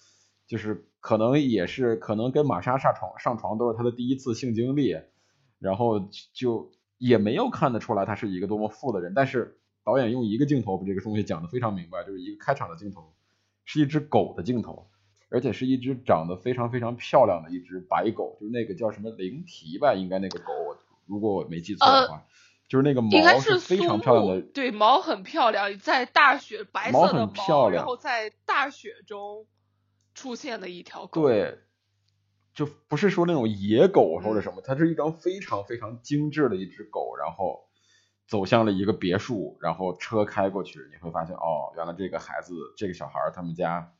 [0.47, 4.95] 就是可能也是可能跟玛莎上床上床都是他的第一次性经历，
[5.59, 13.13] 然后就也没有看得出来他是一个多么富的人，但是导演用一个镜头把这个东西讲得非常明白，就是一个开场的镜头，
[13.63, 14.87] 是一只狗的镜头，
[15.29, 20.53] 而且是一只长得非常非常漂亮的一只白狗，就是那个叫什么灵缇吧，应该那个狗，
[21.05, 22.25] 如果我没记错的话，
[22.67, 29.45] 就是那个毛是非常漂亮的，对，毛很漂亮，在大雪白色的毛，然后在大雪中。
[30.17, 31.59] 出现的一条狗，对，
[32.53, 37.67] 就不是说那种野狗或者什么，它是一张非常非常精致的一只狗，然后
[38.25, 43.93] 走向了一个别墅，然后车开过去，你会发现哦，原来这个孩子，这个小孩他们家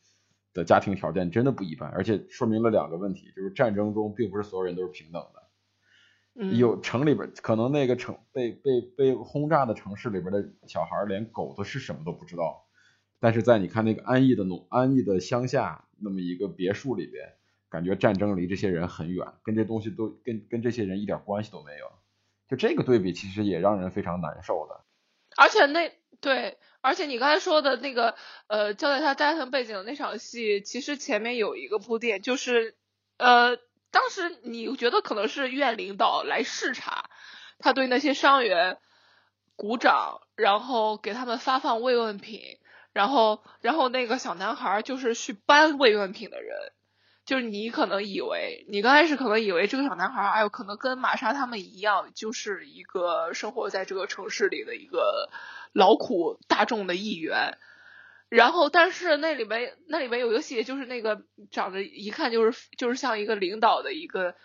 [0.56, 12.66] 的家庭条件真的不一般，而且说明了两个问题，就是战争中并不是所有人都是平等的，有城里边可能那个城被被被轰炸的城市里边的小孩连狗都是什么都不知道，
[13.20, 17.34] 但是在你看那个安逸的农安逸的乡下那么一个别墅里边，
[17.70, 21.92] 感觉战争离这些人很远，跟这东西都跟跟这些人一点关系都没有，
[22.48, 24.86] 就这个对比其实也让人非常难受的。
[25.38, 25.92] 而且那
[26.26, 28.16] 对，而且你刚才说的那个
[28.48, 32.76] 呃交代他家庭背景的那场戏，其实前面有一个铺垫，就是
[33.20, 33.58] 呃。
[33.92, 37.10] 当时你觉得可能是院领导来视察，
[37.60, 38.78] 他对那些伤员
[39.56, 42.42] 鼓掌，然后给他们发放慰问品，
[42.92, 46.58] 然后然后那个小男孩就是去搬慰问品的人，
[47.26, 55.30] 就是你可能以为你刚开始可能以为这个小男孩哎呦可能跟玛莎他们一样，就是一个生活在这个城市里的一个
[55.76, 57.58] 劳苦大众的一员。
[58.30, 64.36] 然后，但是那里面那里面有一个细节，就是那个长得一看就是就是像一个领导的一个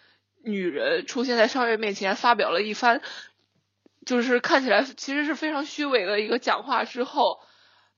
[0.45, 3.01] 女人出现在商人面前，发表了一番，
[4.05, 7.41] 就是看起来其实是非常虚伪的一个讲话之后，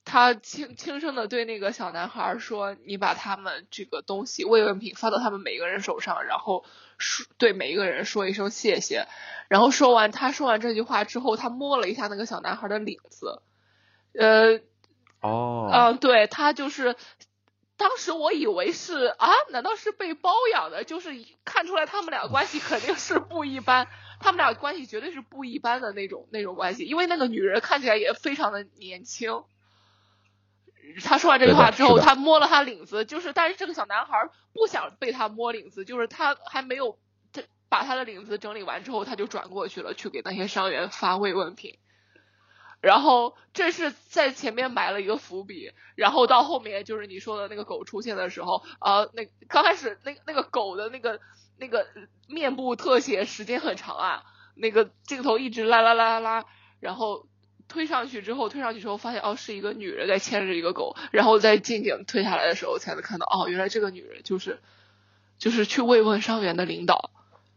[0.04, 6.64] 她轻轻声的对那个小男孩说：“你把他们这个东西慰问品发到他们每个人手上，然后
[7.02, 9.06] 说对每一个人说一声谢谢。”
[9.50, 13.42] 然后说完，他说完这句话之后，他摸了一下那个小男孩的领子，
[14.18, 14.60] 呃。
[15.20, 16.96] 哦，嗯，对他就是，
[17.76, 20.82] 当时我以为是啊，难道是被包养的？
[20.82, 21.10] 就是
[21.44, 23.86] 看出来他们俩关系肯定是不一般，
[24.18, 29.44] 他们俩关系绝对是不一般的那种那种关系，因为那个女人看起来也非常的年轻。
[31.04, 36.98] 他说完这句话之后，他摸了他领子，就是，但是这个小男孩不想被他摸领子，就是他还没有
[37.32, 41.78] 他把他的领子整理完之后，他就转过去了，去给那些伤员发慰问品。
[42.80, 51.20] 然后这是在前面埋了一个伏笔，然后到后面就是你说的那个狗出现的时候，呃，那刚开始那那个狗的那个
[51.58, 51.86] 那个
[52.26, 54.24] 面部特写时间很长啊，
[54.56, 56.44] 那个镜头一直拉拉拉拉拉，
[56.80, 57.28] 然后
[57.72, 64.58] 推上去之后，推上去之后发现哦是一个女人在牵着一个狗，然后在近景推下来的时候才能看到哦原来这个女人就是
[65.38, 67.10] 就是去慰问伤员的领导，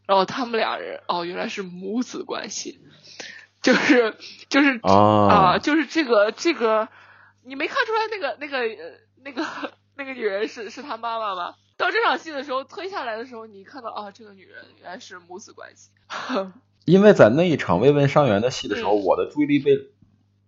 [0.08, 2.80] 然后他们俩人哦原来是母子关系。
[3.62, 4.16] 就是
[4.48, 6.88] 就是啊，就是这个这个，
[7.44, 8.60] 你没看出来那个那个
[9.24, 11.56] 那个那个女人是是他妈妈吗？
[11.76, 15.90] 到这场戏的时候推下来的时候，你看到啊，这个女人原来是母子关系。
[16.86, 19.72] 因为在那一场慰问伤员的戏的时候，我的注意力被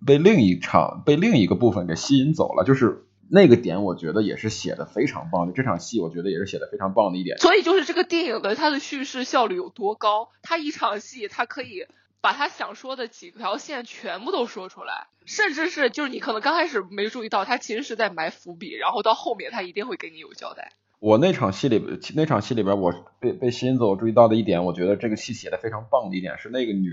[0.05, 5.53] 被另一场被另一个部分给吸引走了，就是那个点，我觉得也是写的非常棒的。
[5.53, 7.37] 这场戏我觉得也是写的非常棒的一点。
[7.37, 10.29] 所以就是这个电影的它的叙事效率有多高？
[10.41, 11.85] 它一场戏它可以。
[12.19, 20.73] 把他想说的几条线全部都说出来，甚至是就是你可能刚开始没注意到，他其实是在埋伏笔，然后到后面他一定会给你有交代。
[20.99, 21.81] 我那场戏里
[22.15, 26.91] 那场戏里边，我被被吸引走注意到的一点，我觉得这个戏写的非常棒的一点是那个女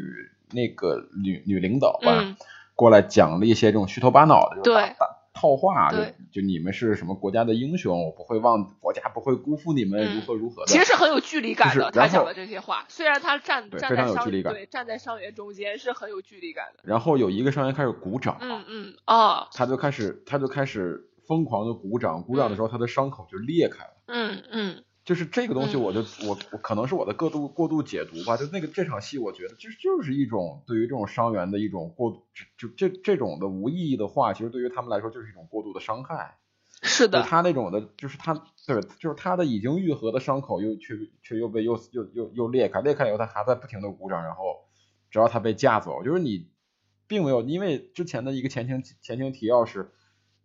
[0.52, 2.36] 那个女女领导吧，
[2.74, 4.94] 过来讲了一些这种虚头巴脑的，对。
[5.36, 5.96] 套话就
[6.30, 10.68] 就你们是什么国家的英雄，我不会忘国家不会辜负你们，如何如何的。
[10.68, 16.84] 其实是很有距离感的，他讲的这些话，虽然他站站在伤对站在伤员中间是很有距离感的。
[16.84, 24.84] 然后有一个伤员开始鼓掌，嗯嗯哦，他就开始他就开始疯狂的鼓掌，鼓掌的时候他的伤口就裂开了，嗯嗯。
[25.04, 28.38] 就是这个东西，我就我我可能是我的过度过度解读吧。
[28.38, 36.38] 就那个这场戏，我觉得就就是一种对于这种伤员的一种过度，就这这种的无意义的话，其实对于他们来说就是一种过度的伤害。
[36.82, 37.22] 是的。
[37.22, 38.32] 他那种的，就是他
[38.66, 44.42] 对，就是他的已经愈合的伤口又却却又被又又又又裂开，裂开以后他还在不停的鼓掌，然后
[45.10, 46.48] 直到他被架走，就是你
[47.06, 49.92] 并没有因为之前的一个前情前情提要是。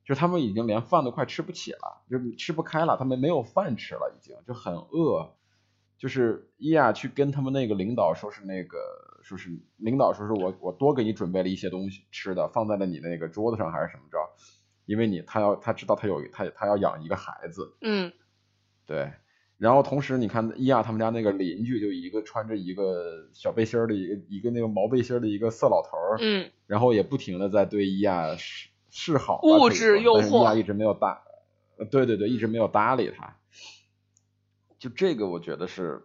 [0.09, 5.35] 就他们已经连饭都快吃不起了，就吃不开了，他们没有饭吃了，已经就很饿。
[5.99, 8.79] 就是伊亚去跟他们那个领导说是那个
[9.21, 14.17] 说是领导说是我我多给你准备了一些东西吃的，放在了你那个桌子上还是什么着？
[14.87, 18.11] 因为你他要他知道他有他他要养一个孩子，嗯，
[18.87, 19.11] 对。
[19.59, 28.35] 然后同时你看伊亚他们家那个邻居就一个穿着一个小背心的一个一个那个毛背心的一个色老头，嗯，然后也不停的在对伊亚。
[28.89, 31.23] 示好，物质诱惑，但是一直没有搭，
[31.91, 33.35] 对对对，一直没有搭理他。
[34.77, 36.03] 就这个，我觉得是，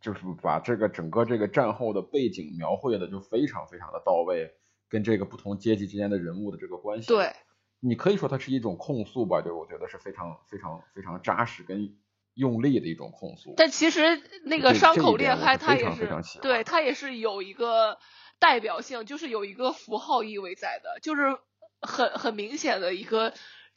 [0.00, 4.54] 就是把这个整个这个战后的背景描绘的就非常非常的到位，
[4.88, 7.08] 跟这个不同阶级之间的人物的这个关系。
[7.08, 7.32] 对，
[7.80, 11.96] 你可以说它是一种控诉吧，就是我觉得是非常非常非常扎实跟
[12.34, 13.54] 用力的一种控诉。
[13.56, 16.08] 但其实那个伤口裂开，它也是，
[16.40, 17.98] 对，它也是有一个
[18.38, 21.36] 代表性，就是有一个符号意味在的，就是。
[21.82, 23.34] 很很明显的一个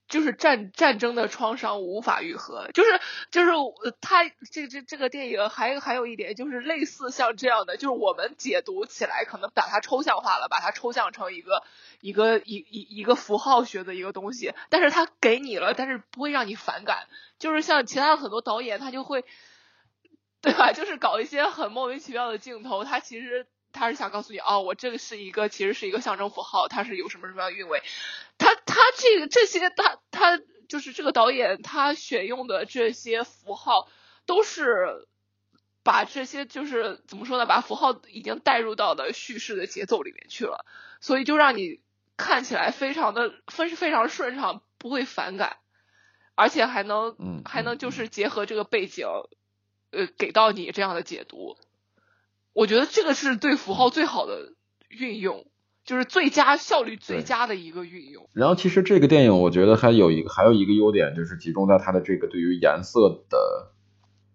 [0.07, 2.99] 就是战战争的创伤无法愈合，就是
[3.31, 3.51] 就是
[3.99, 11.63] 他这这这个电影还还有一点就是类似像这样的，就是我们解读起来可能把它抽象化了，把它抽象成一个
[12.01, 17.07] 一个一一一个符号学的一个东西，但是他给你了，但是不会让你反感，
[17.39, 19.25] 就是像其他的很多导演他就会，
[20.41, 20.71] 对吧？
[20.71, 23.47] 就是搞一些很莫名其妙的镜头，他其实。
[23.75, 27.83] 他是想告诉你，哦，我这个是一个，其实是一个象征符号，它是有什么什么样的韵味。
[28.37, 33.89] 他他这个这些，他他就是这个导演，他选用的这些符号，
[34.25, 35.07] 都是
[35.83, 40.65] 把这些就是怎么说呢，把符号已经带入到的叙事的节奏里面去了，
[41.01, 41.81] 所以就让你
[42.17, 45.57] 看起来非常的分是非常顺畅，不会反感，
[46.33, 49.05] 而且还能还能就是结合这个背景，
[49.91, 51.57] 呃，给到你这样的解读。
[52.55, 54.53] 我觉得这个是对符号最好的
[54.87, 55.45] 运用，
[55.83, 58.29] 就是最佳效率最佳的一个运用。
[58.33, 63.73] 然后其实这个电影我觉得还有一个还有一个优点，就是集中在它的这个对于颜色的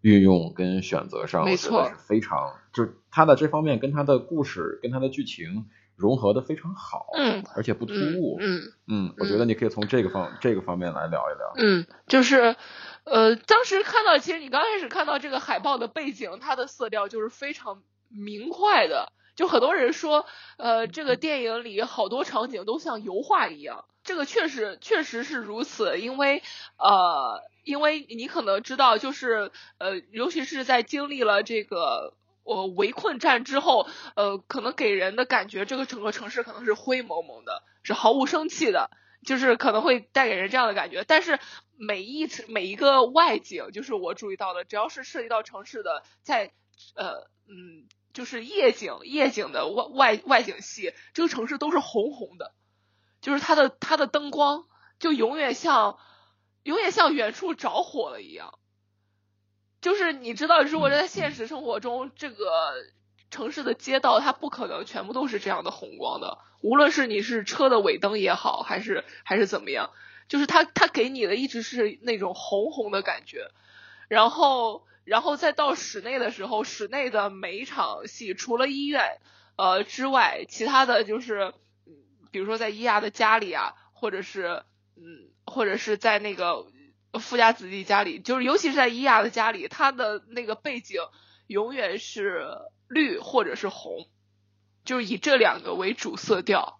[0.02, 5.64] 运用跟选择上，没错，是非常就是它的这方面跟它的故事跟它的剧情
[5.96, 12.54] 融合的非常好，嗯，而且不突兀，嗯嗯，我觉得你可以从这个方这个方面来聊一聊，嗯，就是
[13.04, 17.82] 呃，当时看到其实你刚开始看到这个海报的背景，它的色调就是非常。
[18.10, 20.26] 明快的，就很多人说，
[20.58, 26.42] 呃，这个电影里好多场景都像油画一样，这个确实确实是如此，因为
[26.78, 33.86] 呃，因为你可能知道，就是呃，尤其是在经历了这个呃围困战之后，
[34.16, 38.90] 呃，可能给人的感觉，这个整个城市可能是灰蒙蒙的，是毫无生气的，
[39.24, 41.04] 就是可能会带给人这样的感觉。
[41.06, 41.38] 但是
[41.76, 46.52] 每一每一个外景，就是我注意到的，只要是涉及到城市的，在
[46.96, 47.86] 呃嗯。
[48.12, 52.52] 就是夜景，夜景的外外外景戏，这个城市都是红红的，
[53.20, 54.64] 就是它的它的灯光
[54.98, 55.98] 就永远像
[56.64, 58.58] 永远像远处着火了一样。
[59.80, 62.74] 就是你知道，如果在现实生活中，这个
[63.30, 69.90] 城市的街道它不可能全部都是这样的红光的，无论是你是车的尾灯也好，还是还是怎么样，
[70.28, 73.52] 就是它它给你的一直是那种红红的感觉，
[74.08, 74.84] 然后。
[75.10, 79.18] 然后再到室内的时候，室内的每一场戏，除了医院
[79.56, 81.52] 呃之外，其他的就是，
[82.30, 84.62] 比如说在伊亚的家里啊，或者是
[84.94, 86.64] 嗯，或者是在那个
[87.14, 91.00] 富家子弟家里，就是尤其是在伊亚的家里，他的那个背景
[91.48, 92.46] 永远是
[92.86, 94.06] 绿或者是红，
[94.84, 96.78] 就是以这两个为主色调。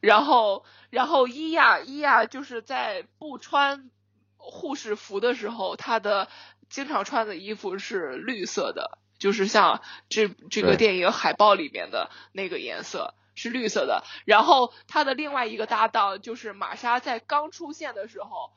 [0.00, 3.88] 然后，然后伊亚伊亚就是在不穿
[4.36, 6.28] 护士服的时候，他的。
[6.68, 14.04] 经常穿的衣服是绿色的，就是像这这个电影海报里面的那个颜色是绿色的。
[14.24, 18.52] 然后他的另外一个搭档就是玛莎，在刚出现的时候，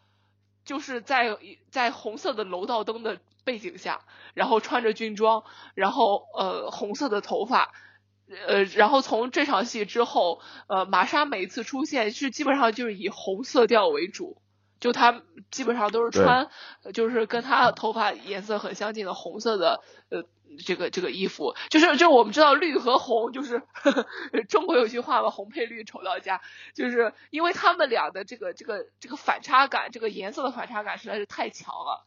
[0.66, 1.38] 就是在
[1.70, 4.02] 在红色的楼道灯的背景下，
[4.34, 5.44] 然后穿着军装，
[5.74, 7.72] 然后呃红色的头发，
[8.48, 14.42] 呃然后从这场戏之后，呃玛莎每次出现是基本上就是以红色调为主。
[14.80, 15.22] 就他
[15.52, 16.50] 基本上都是穿，
[16.94, 20.24] 就是跟他头发颜色很相近的红色的呃
[20.66, 23.62] 这个这个衣服，就是就我们知道绿和红就是
[24.48, 26.42] 中国有句话嘛，红配绿丑到家，
[26.74, 32.06] 就是因为他们俩的这个这个这个反差感，这个颜色的反差感实在是太强了，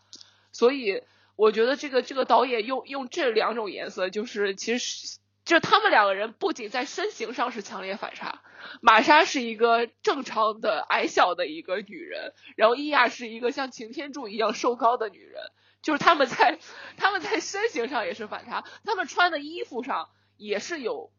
[0.53, 1.03] 所以
[1.37, 5.19] 我觉得这个这个导演用用这两种颜色，就是其实
[5.51, 8.41] 就是他们两个人不仅在身形上是强烈反差。
[8.83, 15.43] 玛莎是一个正常的矮小的一个女人，然后伊亚是一个像擎天柱一样瘦高的女人，
[15.83, 16.61] 就是他们在
[16.97, 21.11] 他们在身形上也是反差，他们穿的衣服上也是有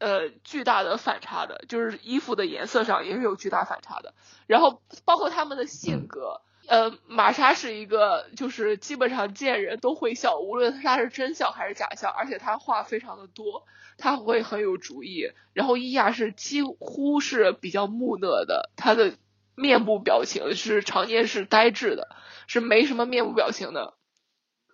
[0.00, 4.12] 呃巨大的反差的，就是衣服的颜色上也是有巨大反差的，
[4.46, 6.42] 然后包括他们的性格。
[6.68, 13.64] 呃，玛莎是一个，就是基本上见人都会笑，无论他是真笑还是假笑，而且他话非常的多，
[13.98, 15.30] 他会很有主意。
[15.52, 19.14] 然后伊亚是几乎是比较木讷的，他的
[19.54, 22.08] 面部表情是常年是呆滞的，
[22.46, 23.94] 是没什么面部表情的。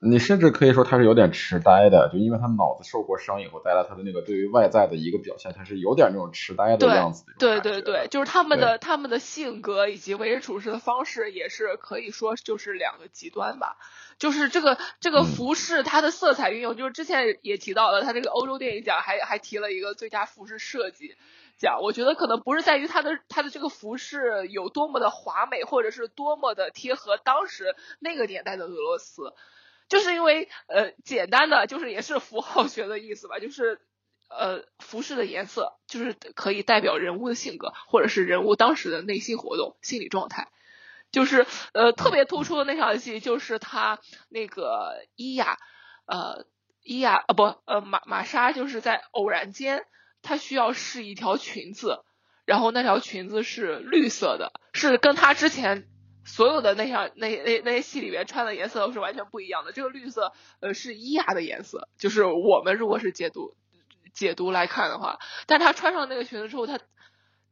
[0.04, 7.24] 你甚至可以说他是有点痴呆的，就因为他脑子受过伤以后，带来他的那个对于外在的一个表现，他是有点那种痴呆的样子。
[7.38, 13.76] 对对对，就是他们的他们的性格以及为人处事的方式，也是可以说就是两个极端吧。
[14.18, 21.14] 就是这个这个服饰，它的色彩运用，就是之前也提到了，他这个欧洲电影奖还还提了一个最佳服饰设计
[21.58, 21.78] 奖。
[21.80, 29.32] 我觉得可能不是在于它的它的这个服饰有多么的华美，或者是多么的贴合当时那个年代的俄罗斯。
[29.92, 33.78] 就是因为呃，简单的就是也是符号学的意思吧，就是
[34.30, 40.48] 呃，服饰的颜色就是可以代表人物的性格，或者是人物当时的内心活动、心理状态。
[41.10, 45.58] 就是呃特别突出的那场戏，就是他那个伊雅，
[46.06, 46.46] 呃
[46.82, 49.84] 伊雅啊不呃玛玛莎就是在偶然间，
[50.22, 51.98] 她需要试一条裙子，
[52.46, 55.86] 然后那条裙子是绿色的，是跟她之前
[56.24, 59.72] 所有的那样那那那些戏里面穿的颜色都是完全不一样的。
[59.72, 63.54] 这个绿色呃是伊雅的颜色，就是我们如果是解读
[64.12, 66.78] 解读来看的话，但是她穿上那个裙子之后，她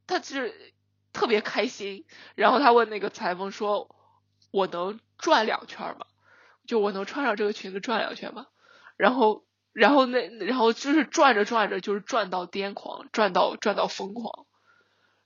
[0.06, 0.74] 她是。
[1.12, 2.04] 特别开心，
[2.36, 3.96] 然后他问那个裁缝说
[4.52, 6.06] ：“我能转两圈吗？
[6.68, 8.46] 就我能穿上这个裙子转两圈吗？”
[8.96, 14.46] 然后，然后那然后就是转着转着，就是转到癫狂，转到转到疯狂。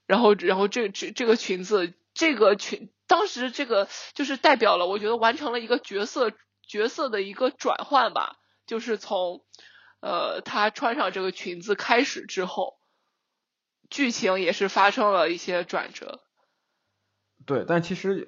[0.07, 6.31] 然后，然后这这这个裙子，这个裙当时这个就是代表了，我觉得完成了一个角色
[6.67, 9.45] 角色的一个转换吧，就是从
[10.01, 12.77] 呃他穿上这个裙子开始之后。
[13.87, 16.19] 剧情也是发生了一些转折，
[17.45, 18.27] 对，但其实，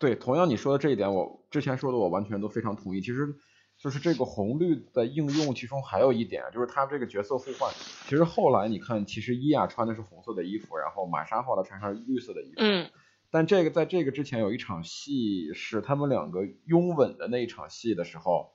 [0.00, 3.00] 对，同样你说的这一点，我之前说的我完全都非常同意。
[3.00, 3.36] 其实，
[3.78, 7.72] 就是这个红绿的应用，其中还有一点，就是他这个角色互换。
[8.08, 12.54] 其实后来你看，其实伊亚穿的是红色的衣服，然后玛莎后来穿上绿色的衣服。
[12.56, 12.90] 嗯。
[13.30, 18.54] 但这个在这个之前有一场戏是他们两个拥吻的那一场戏的时候，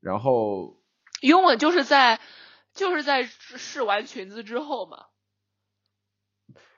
[0.00, 0.82] 然后
[1.22, 2.20] 拥吻就是在
[2.74, 5.06] 就是在试完裙子之后嘛。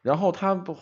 [0.02, 0.76] 然后他不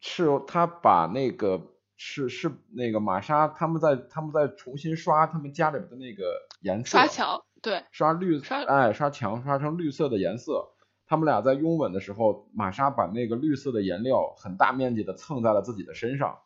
[0.00, 6.24] 是他把那个是是那个玛莎他们在他们在重新刷他们家里的那个
[6.60, 10.70] 颜色刷墙对刷绿刷哎刷墙刷成绿色的颜色，
[11.10, 16.38] 他们俩在拥吻的时候，玛莎把那个绿色的颜料很大面积的蹭在了自己的身上，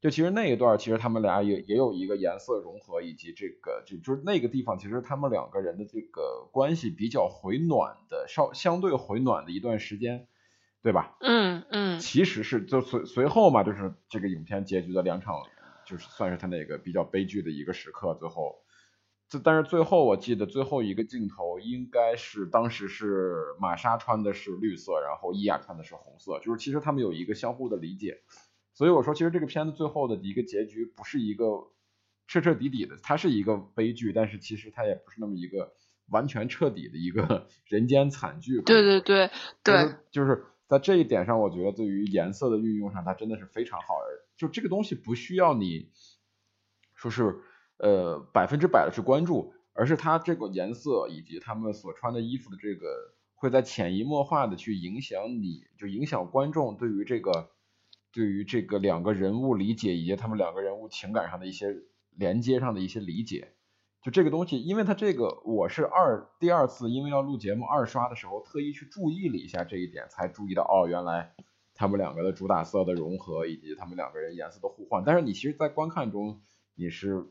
[0.00, 10.26] 就其实那一段其实他们俩也也有一个颜色融合以及这个就就是那个地方其实他们两个人的这个关系比较回暖的稍相对回暖的一段时间。
[10.82, 11.16] 对吧？
[11.20, 15.36] 嗯嗯，其实是就随随后嘛，就是这个影片结局的两场，
[15.86, 18.16] 就是算是他那个比较悲剧的一个时刻。
[18.18, 18.61] 最后，
[19.32, 28.20] 这但是最后我记得最后一个镜头应该是当时是玛莎穿的是绿色，然后伊亚穿的是红色，就是其实他们有一个相互的理解。
[28.74, 31.70] 所以我说，其实这个片子最后的一个结局不是一个
[32.26, 35.72] 彻彻底底的，它是一个悲剧，但是其实它也不是那么一个
[36.10, 38.60] 完全彻底的一个 人间惨剧。
[38.60, 39.30] 对对对
[39.64, 40.44] 对，就是。
[40.68, 43.88] 在这一点上，我觉得对于颜色的运用上，它真的是非常好。
[44.38, 45.90] 就这个东西不需要你
[46.94, 47.42] 说是
[47.82, 57.50] 呃百分之百的去关注，而是它这个颜色以及他们所穿的衣服的这个，会在潜移默化的去影响你，就影响观众对于这个
[58.12, 61.76] 对于这个两个人物理解以及他们两个人物情感上的一些
[62.16, 63.52] 连接上的一些理解。
[64.02, 71.34] 就这个东西，因为它这个我是二第二次，因为要录节目二刷的时候，特意去注意了一下这一点，才注意到哦，原来
[71.74, 75.04] 他们两个的主打色的融合，以及他们两个人颜色的互换。
[75.06, 76.40] 但是你其实，在观看中，
[76.74, 77.26] 你是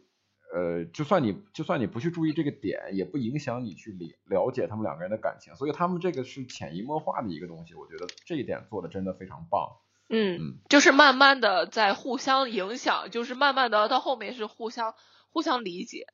[0.54, 5.56] 呃，就算你就算你不去注意这个点，也不影响你去理了解他们两个人的感情。
[5.56, 9.78] 所以他们这个是潜移默化的一个东西，我觉得这一点做的真的非常棒。
[10.10, 14.94] 嗯，就是慢慢的在互相影响，就是慢慢的到后面是互相
[15.30, 16.08] 互相理解。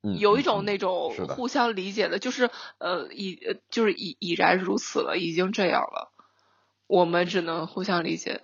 [0.00, 6.12] 有一种那种互相理解的，就是呃已就是已已然如此了，已经这样了，
[6.86, 8.42] 我们只能互相理解。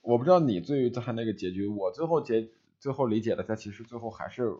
[0.00, 2.48] 我不知道你最他那个结局，我最后结
[2.84, 4.58] 最后理解的，他其实最后还是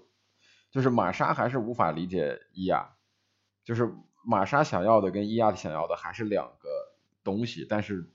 [0.70, 2.96] 就是玛莎还是无法理解伊亚，
[3.64, 3.92] 就是
[4.24, 8.10] 玛莎想要的跟伊亚想要的还是两个东西，但是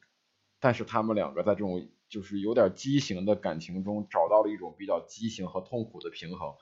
[0.59, 6.55] 但是他们两个在这种就是有点畸形的感情中找到了一种比较畸形和痛苦的平衡。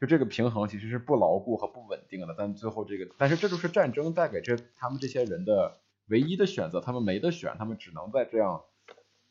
[0.00, 8.64] 就这个平衡其实是不牢固和不稳定的，但最后这个，但是这就是战争带给这他们这些人的唯一的选择，他们没得选，他们只能在这样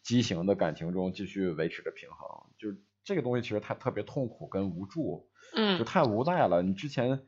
[0.04, 2.30] 畸形的感情中继续维持着平衡。
[2.60, 2.70] 就
[3.04, 6.62] 这个东西其实他特别痛苦跟无助，嗯，就太无奈了。
[6.62, 7.22] 你之前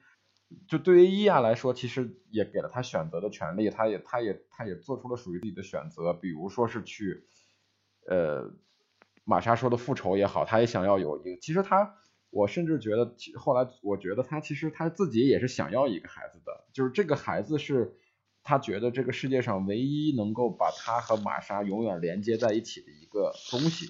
[0.67, 7.27] 就对于伊亚来说，其实也给了他选择的权利，他也他也他也做出了属于自己的选择，比如说是去
[8.07, 8.53] 呃
[9.23, 11.95] 玛莎说的复仇也好，他也想要有一个，其实他。
[12.31, 17.95] 我甚至觉得，后来我觉得他其实他自己也是想要一个孩子的，就是这个孩子是
[18.43, 23.87] 他觉得这个世界上唯一能够把他和玛莎永远连接在一起的一个东西。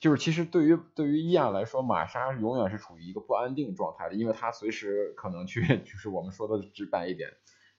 [0.00, 7.30] 就是其实对于对于伊亚来说，玛莎永远是处于一个不安定状态的，因为她随时可能去， 就是我们说的直白一点，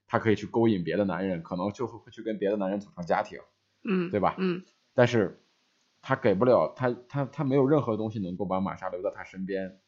[0.07, 3.39] 她可以去勾引别的男人，可能就会会去跟别的男人组成家庭，
[3.83, 4.35] 嗯，对吧？
[4.37, 4.63] 嗯，
[4.93, 5.37] 但是。
[6.03, 9.79] 她给不了她她她没有任何东西能够把玛莎留在她身边。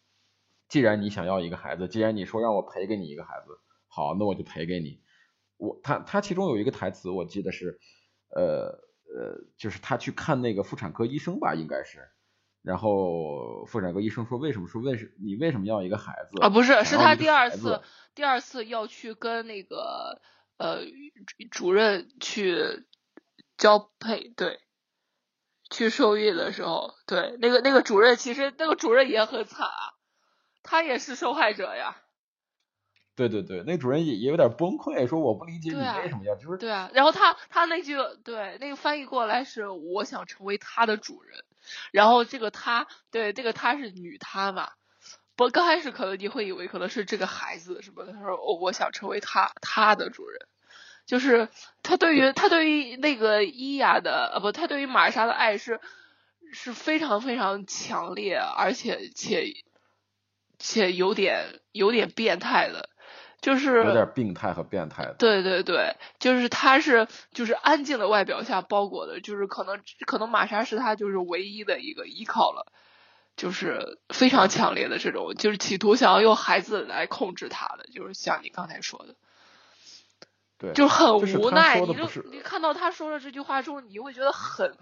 [0.68, 3.58] 既然你想要一个孩子，既然你说让我赔给你一个孩子，
[3.88, 5.02] 好，那我就赔给你。
[5.58, 7.80] 我他他其中有一个台词，我记得是，
[8.30, 8.80] 呃
[9.10, 12.08] 呃，就是他去看那个妇产科医生吧，应该是。
[12.64, 16.48] 然后妇产科医生说：“为什么说为什你为什么要一个孩子啊？
[16.48, 17.82] 不是，是他第二次次
[18.16, 20.22] 第二次要去跟那个
[20.56, 20.80] 呃
[21.52, 22.86] 主任去
[23.58, 24.62] 交配，对，
[25.70, 29.92] 去受孕的时候，对那个那个主任其实那个主任也很惨啊，
[30.64, 31.98] 他也是受害者呀。
[33.18, 36.90] 对对对，那主任也也有点崩溃，说我不理解你为什么要就是对啊。
[36.94, 41.44] 然后他他那句对那个翻译过来是我想成为他的主人。”
[41.92, 44.70] 然后这个他，对这个他是女他嘛？
[45.36, 48.06] 不，刚开始可能你会以为可能是这个孩子什么？
[48.06, 50.48] 他说哦，我想成为他他的主人，
[51.06, 51.50] 就是
[51.82, 55.82] 他对于他对于那个伊雅的呃不，他对于玛莎的爱是
[56.52, 59.54] 是非常非常强烈，而且且
[60.60, 62.90] 且有点有点变态的。
[63.44, 72.72] 就是有点病态和变态的，对对对，就是他是就是安静的外表下包裹的，就是可能可能玛莎是他就是唯一的一个依靠了，
[73.36, 79.16] 就是非常强烈的这种，就是企图想要用孩子来控制他的，就是像你刚才说的，
[80.58, 84.78] 对，就很无奈，你就你看到他说了这句话之后，你会觉得很，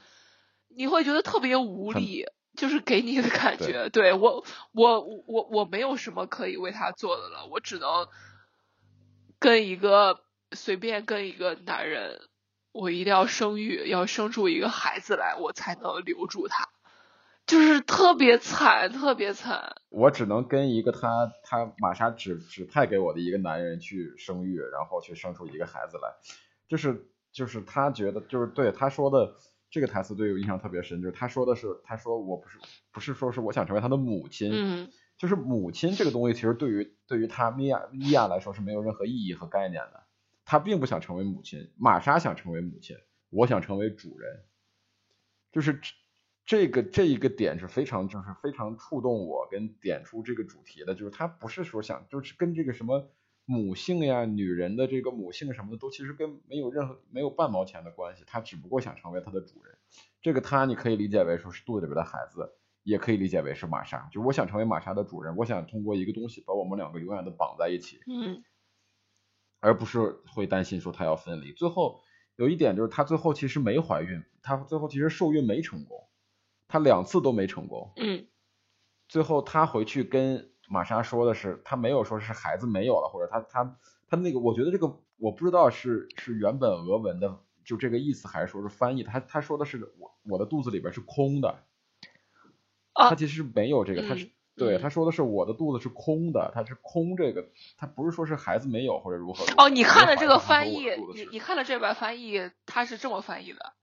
[0.70, 8.08] 你会觉得特别无力，就是给你的感觉，对我我我我没有什么可以为他做的了，我只能。
[9.42, 10.20] 跟一个
[10.52, 12.22] 随便跟一个男人，
[12.72, 16.70] 我一定要生育，要生出一个孩子来，我才能留住他，
[17.48, 19.76] 就是特别惨，特别惨。
[19.90, 26.14] 我只能跟一个他他玛莎指指派给我的一个男人去生育，然后去生出一个孩子来，
[26.68, 29.34] 就是就是他觉得就是对他说的
[29.72, 32.60] 这个台词对我印象特别深，就是他说的是他说我不是
[32.92, 34.52] 不是说是我想成为他的母亲。
[34.54, 34.90] 嗯。
[35.22, 40.04] 就是母亲这个东西，其实对于对于他米娅米娅来说是没有任何意义和概念的。
[40.46, 42.98] 他并不想成为母亲，玛莎想成为母亲，
[43.30, 44.46] 我想成为主人。
[45.52, 45.80] 就是
[46.44, 50.96] 这个这一个点是非常就是非常触动我跟点出这个主题的。
[50.96, 53.08] 就是他不是说想就是跟这个什么
[53.46, 58.24] 母性呀、女人的这个母性什么的都其实跟没有任何没有半毛钱的关系。
[58.26, 59.78] 他只不过想成为他的主人。
[60.20, 62.56] 这个他你可以理解为说是肚子里边的孩子。
[62.84, 68.44] 也可以理解为是玛莎，就是我想成为玛莎的主人，我想通过一个东西把我们两个永远的绑在一起，嗯，
[69.60, 71.54] 而不是会担心说他要分离。
[71.54, 72.02] 最后
[72.36, 76.08] 有一点就是他最后其实没怀孕，他最后其实受孕没成功，
[76.68, 78.26] 他两次都没成功，嗯，
[79.08, 83.78] 最后他回去跟玛莎说的是，他没有说是孩子没有了，或者他他
[84.08, 91.64] 他那个，我觉得这个我不知道是是原本俄文的就这个意思，还是说是翻译，他他说的是我我的肚子里边是空的。
[92.94, 97.46] 他其实没有这个，他是对他说的是我的肚子是空的，他是空这个，
[97.78, 99.46] 他不是说是孩子没有或者如何。
[99.58, 103.74] 哦，你看了这个翻译，你你看了这版翻译，他是这么翻译的，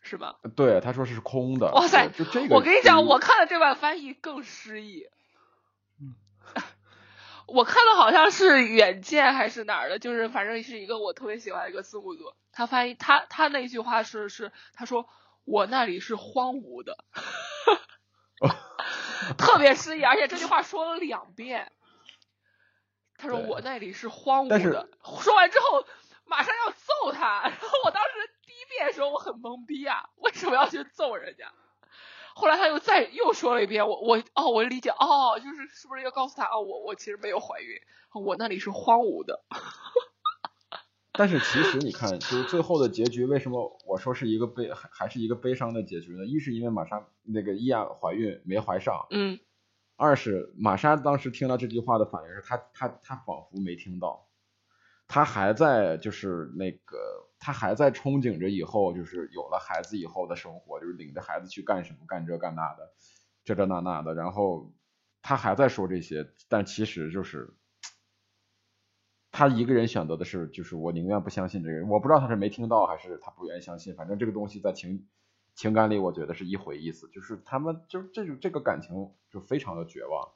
[0.00, 0.36] 是吧？
[0.54, 1.72] 对，他说是空的。
[1.72, 5.06] 哇塞，就这个，我跟你讲，我看了这版翻译更诗意。
[6.00, 6.14] 嗯，
[7.48, 15.08] 我看的好像是远见还是哪儿的，就是反正是一个我特别喜欢的一个字幕组，他翻译他他那句话是是他说
[15.44, 16.96] 我那里是荒芜的。
[19.38, 21.72] 特别失意，而且这句话说了两遍。
[23.18, 24.88] 他说：“我那里是荒芜的。”
[25.20, 25.84] 说完之后，
[26.26, 27.42] 马上要揍他。
[27.48, 28.10] 然后我当时
[28.44, 31.50] 第一遍的时候我很懵逼啊，为什么要去揍人家？
[32.34, 37.80] 后来他又再又说了一遍，我我哦，我理解哦，就是是不是要告诉他哦，我我其实没有怀孕，
[38.12, 39.42] 我那里是荒芜的。
[41.18, 46.24] 但是其实你看，就是最后的结局，为什么我说是一个悲，还是一个悲伤的结局呢？
[46.24, 49.38] 一是因为玛莎那个伊亚怀孕没怀上，嗯，
[49.96, 54.28] 二是玛莎当时听到这句话的反应是，她她她仿佛没听到，
[55.08, 56.96] 她还在就是那个，
[57.38, 62.92] 她还在憧憬着以后就是有了孩子以后的生活，就是领着孩子去干什么干这干那的，
[63.44, 64.72] 这这那那的，然后
[65.22, 67.54] 她还在说这些，但其实就是。
[69.36, 71.90] 他一个人选择的是，就是我宁愿不相信这个人。
[71.90, 73.94] 我不知道他是没听到还是他不愿意相信。
[73.94, 75.06] 反正这个东西在情
[75.54, 77.10] 情感里，我觉得是一回意思。
[77.10, 80.30] 就是他们就这种这个感情就非常的绝望。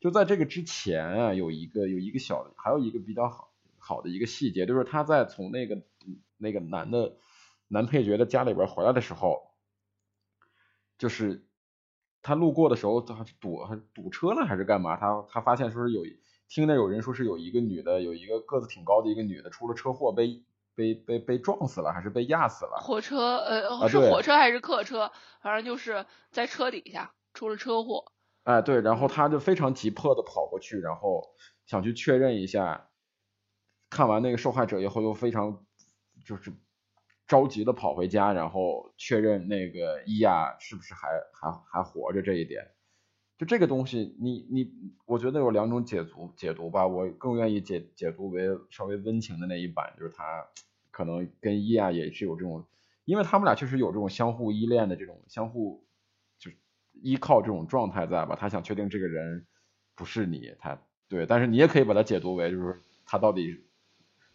[0.00, 5.82] 就在这个之前啊，有一个有一个小，还有一个比较好好的一个细节，就是他在从那个
[6.36, 7.16] 那个男的
[7.68, 9.40] 男配角的家里边回来的时候，
[10.98, 11.46] 就是
[12.20, 13.58] 他路过的时候，他堵
[13.94, 14.98] 堵车了还是干嘛？
[14.98, 16.02] 他他发现说是有。
[16.52, 20.44] 听着有人说是有一个女的，有一个个子挺高的一个女的出了车祸，被
[20.74, 22.76] 被被被撞死了，还是被压死了？
[22.82, 25.10] 火车呃是火车还是客车？
[25.40, 28.12] 反正就是在车底下出了车祸。
[28.42, 31.34] 哎对，然后他就非常急迫的跑过去，然后
[31.64, 32.90] 想去确认一下。
[33.88, 35.64] 看完那个受害者以后，又非常
[36.26, 36.52] 就是
[37.26, 42.71] 着急的跑回家，然后确认那个伊亚是不是还还还活着这一点。
[43.42, 44.72] 就这个东西，你你，
[45.04, 50.46] 我觉得有两种解读解读吧，我更愿意解解读为稍微温情的那一版，就是他
[50.92, 52.64] 可能跟伊亚也是有这种，
[53.04, 55.84] 因为他们俩确实有这种相互依恋的这种相互
[56.38, 56.52] 就
[56.92, 59.44] 依靠这种状态在吧，他想确定这个人
[59.96, 63.64] 不是你，他对，但是你也可以把它解读为就是他到底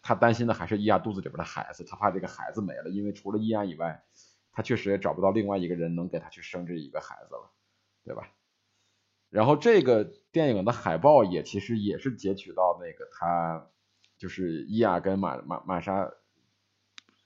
[0.02, 4.04] 他担心的还是伊亚肚子里边的孩子，他怕这个孩子没了，因为除了伊亚以外，
[4.52, 7.50] 他确实也找不到另外一个人能给他去生这一个孩子了，
[8.04, 8.28] 对吧？
[9.30, 13.68] 然后这个电影的海报也其实也是截取到那个他
[14.16, 16.10] 就是伊亚跟玛玛玛莎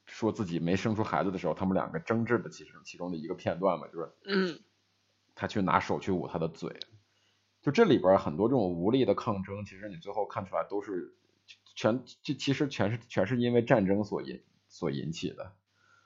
[0.05, 4.59] 说自己没生出孩子的时候，他们两个争执的其实其中的一个片段嘛，就是嗯，
[5.35, 6.77] 他去拿手去捂他的嘴，
[7.63, 11.15] 就这里边很多这种无力的抗争，其实你最后看出来都是
[11.75, 15.53] 全这其实全是全是因为战争所引所引起的，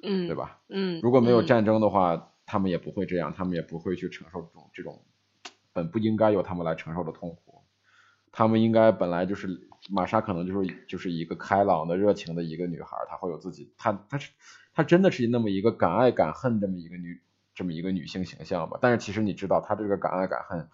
[0.04, 0.60] 嗯，对吧？
[0.68, 5.04] 嗯，如果没有嗯战争的话，他们也不会这样，他们也不会去承受这种这种
[5.76, 7.62] 本不应该由他们来承受的痛苦。
[8.32, 14.32] 他们应该本来就是玛莎，可能就是就是一个开朗的、热情的一个女孩，她会有自己，她她是
[14.74, 17.20] 她真的是那么一个敢爱敢恨这么一个女
[17.54, 18.78] 这么一个女性形象吧。
[18.80, 20.68] 但是其实你知道，她这个敢爱敢恨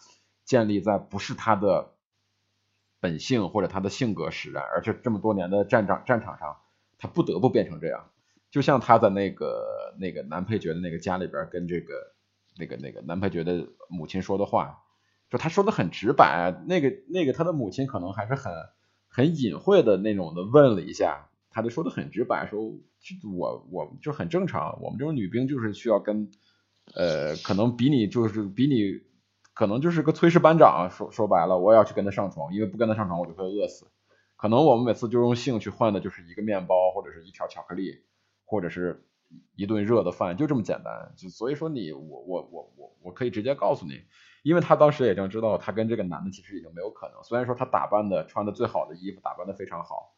[0.44, 1.92] 建立在不是她的
[3.00, 6.57] 本性或者她的性格使然，而且这么多年的战场战场上，
[6.98, 8.11] 她不得不变成这样。
[8.50, 11.94] 就像她在那个那个男配角的那个家里边跟这个
[12.59, 14.82] 那个那个男配角的母亲说的话，
[15.33, 18.53] 就他说的很直白，那个那个他的母亲可能还是很
[19.09, 22.61] 很隐晦的那种的问了一下，他就说的很直白，说
[23.35, 26.30] 我我就很正常，我们这种女兵就是需要跟
[26.95, 29.01] 呃可能比你就是比你
[29.55, 33.87] 可能就是个炊事班长，说说白了，我也要去跟他上床，因为不跟他上床我就会饿死。
[34.37, 38.03] 可能我们每次就用性去换的就是一个面包或者是一条巧克力，
[38.45, 39.07] 或者是
[39.57, 41.14] 一顿热的饭，就这么简单。
[41.16, 44.03] 就所以说你我我我我我可以直接告诉你，
[44.43, 47.22] 因为他当时已经知道他跟这个男的其实已经没有可能。
[47.22, 50.14] 虽然说他打扮的穿的最好的衣服，打扮的非常好，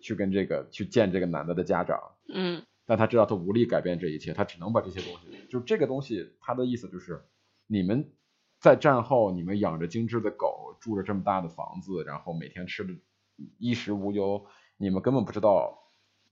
[0.00, 7.22] 去跟这个去见这个男的的家长，嗯但他知道他无力改变这一切，他只能把这些东西，就这个东西，他的意思就是，
[7.66, 8.10] 你们
[8.60, 12.94] 在战后，你们养着精致的狗，住着这么大的房子，然后每天吃的
[13.58, 14.46] 衣食无忧，
[14.78, 15.78] 你们根本不知道，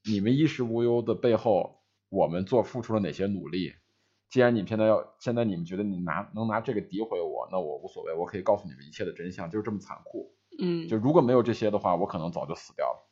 [0.02, 3.74] 你们衣食无忧的背后，我们做付出了哪些努力。
[4.28, 10.34] 既然你们现在要，现在你们觉得你拿能拿这个诋毁我，那我无所谓，我可以告诉你们一切的真相，就是这么残酷。
[10.58, 13.08] 嗯就如果没有这些的话，我可能早就死掉了，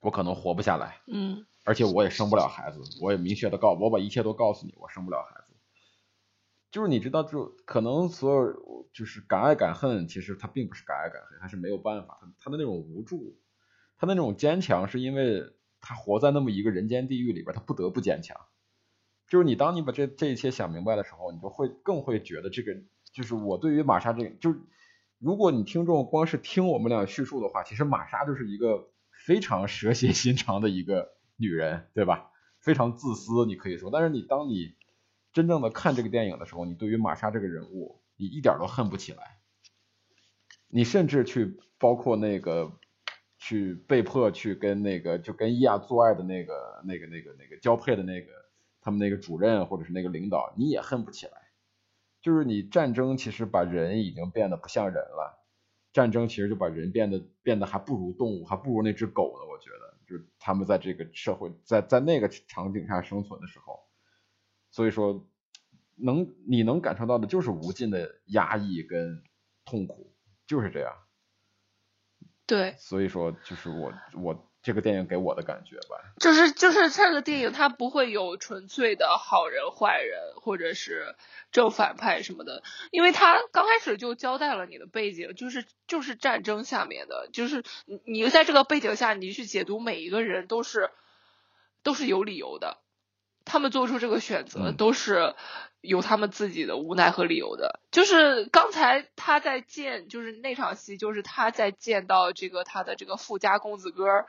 [0.00, 1.00] 我可能活不下来。
[1.06, 5.54] 嗯而且我也生不了孩子，我也明确的告，我把一切都告诉你，我生不了孩子。
[6.72, 13.38] 就是你知道，就可能所有就是敢爱敢恨，其实他并不是敢爱敢恨，他是没有办法，他他的那种无助，
[13.98, 15.44] 他的那种坚强，是因为
[15.80, 18.40] 他活在那么一个人间地狱里边，他不得不坚强。
[19.30, 22.76] 就是你当你把这这一切想明白的时候，你就会更会觉得这个
[23.14, 24.58] 就是我对于玛莎这个，就是
[25.18, 28.90] 如果你听众光是听我们俩叙述的话，其实玛莎就是一个
[29.24, 32.30] 非常蛇蝎心肠的一个女人，对吧？
[32.58, 33.90] 非常自私，你可以说。
[33.90, 34.74] 但是你当你
[35.32, 39.38] 真正的看这个电影的时候，你对于玛莎这个人物，你一点都恨不起来。
[40.68, 42.72] 你甚至去包括那个
[43.38, 48.26] 去被迫去跟那个就跟伊亚做爱的那个那个那个那个交配的那个
[48.80, 51.32] 他们那个主任或者是那个领导，你也恨不起来。
[52.22, 55.42] 就是你战争其实把人已经变得不像人了，
[55.92, 59.48] 战争其实就把人变得变得还不如动物，还不如那只狗呢。
[59.50, 63.80] 我觉得，就是他们在这个社会在在那个场景下生存的时候，
[64.70, 65.26] 所以说
[65.96, 69.22] 能你能感受到的就是无尽的压抑跟
[69.64, 70.14] 痛苦，
[70.46, 70.92] 就是这样。
[72.50, 81.14] 对，所以说，就是我我这个电影给我的感觉吧，就是就是这个电影它不会有纯粹的好人坏人或者是
[81.52, 90.90] 正反派什么的，因为它刚开始就交代了你的背景，就是就是战争下面的，就是你你在这个背景下，你去解读每一个人都是
[91.84, 92.78] 都是有理由的，
[93.50, 95.34] 他们做出这个选择嗯都是
[95.80, 97.80] 有他们自己的无奈和理由的。
[97.90, 104.26] 就是刚才他在见，就是那场戏，就是他在见到这个他的这个富家公子哥儿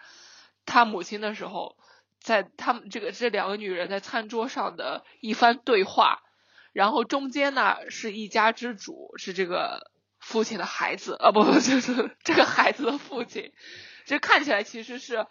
[0.65, 1.77] 他母亲的时候，
[2.19, 6.23] 在他们这个这两个女人在餐桌上的一番对话，
[6.73, 13.53] 然后中间呢是一家之主，是这个父亲的孩子啊，不不，就是这个孩子的父亲，
[14.05, 15.27] 这看起来其实是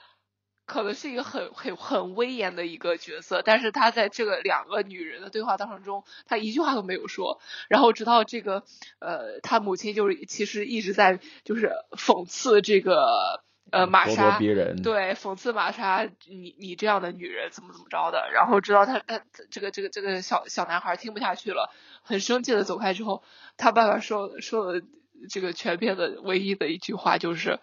[0.70, 8.62] 可能是一个很很很威严的一个角色，但是他在这个两个女人的对话当中，他一句话都没有说，然后直到这个
[9.00, 13.42] 呃，他母亲就是其实一直在就是讽刺这个
[13.72, 23.24] 呃玛咄咄莎逼人，对讽刺玛莎，你你这样的女人怎么怎么着的，然后直到他他这个这个这个小小男孩听不下去了，很生气的走开之后，
[23.56, 24.80] 他爸爸说说了
[25.28, 27.58] 这个全片的唯一的一句话就是，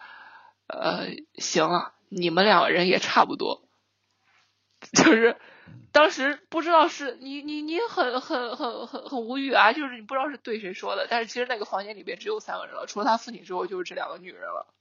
[0.66, 1.06] 呃，
[1.38, 3.68] 行了，你们两个人也差不多，
[4.92, 5.36] 就是
[5.92, 14.72] 当时不知道是你你你很很很很很无语啊，就是你不知道是对谁说的，但是其实那个房间里边只有三个人了，除了他父亲之后就是这两个女人了，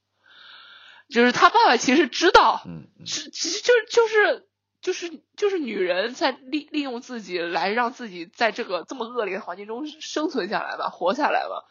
[1.09, 4.47] 就是他爸爸其实知道，嗯，其实就是就是
[4.82, 11.65] 就是就是女人在利利用自己来让自己在这个这么恶劣的环境中生存下来吧，活下来吧。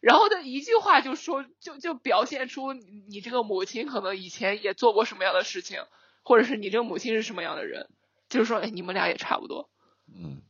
[0.00, 5.82] 然后他一句话就说，就就表现出你你这个母亲可能以前也做过什么样的事情，
[6.22, 7.88] 或者是你这个母亲是什么样的人，
[8.28, 9.68] 就是说，哎，你们俩也差不多。
[10.06, 10.42] 嗯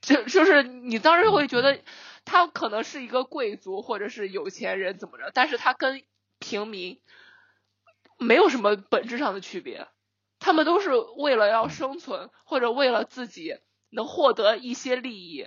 [0.00, 1.80] 就就是你当时会觉得
[2.24, 6.02] 他可能是一个贵族或者是有钱人怎么着，但是他跟
[6.40, 7.00] 平民
[8.18, 9.86] 没有什么本质上的区别，
[10.40, 13.58] 他们都是为了要生存或者为了自己
[13.90, 15.46] 能获得一些利益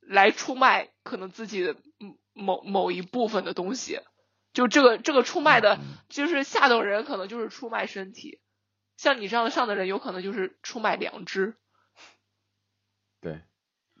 [0.00, 1.91] 来出卖可能自己的嗯
[2.32, 4.00] 某某一部分的东西，
[4.52, 8.40] 就这个这个出卖的嗯就是下等人可能就是出卖身体，
[8.96, 11.56] 像你这样的上等人有可能就是出卖良知。
[13.20, 13.40] 对，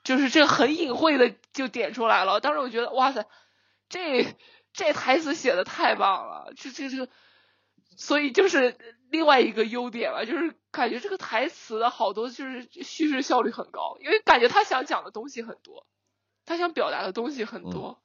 [0.02, 2.40] 就是这个很隐晦的就点出来了。
[2.40, 3.26] 当时我觉得，哇塞，
[3.88, 4.26] 这
[4.72, 7.08] 这台词写的太棒了，这这这个，
[7.96, 8.76] 所以就是
[9.10, 15.86] 另外一个优点了，就是感觉这个台词的好多就是叙事效率很高，因为感觉他想讲的东西很多，
[16.44, 18.02] 他想表达的东西很多，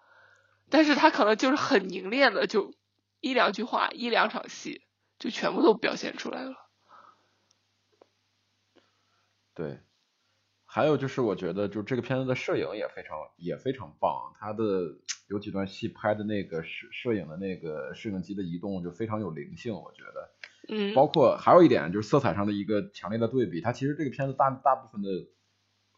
[0.70, 2.74] 但是他可能就是很凝练的，就
[3.20, 4.82] 一两句话，一两场戏
[5.20, 6.56] 就全部都表现出来了。
[9.54, 9.80] 对，
[10.66, 14.98] 还有就是我觉得就这个片子的摄影也非常也非常棒，它的
[15.28, 20.32] 有几段戏拍的那个摄摄影的那个摄影机的移动就非常有灵性，我觉得。
[20.70, 25.10] 嗯，包括还有一点就是色彩上的一个强烈的对比，它其实这个片子大大部分的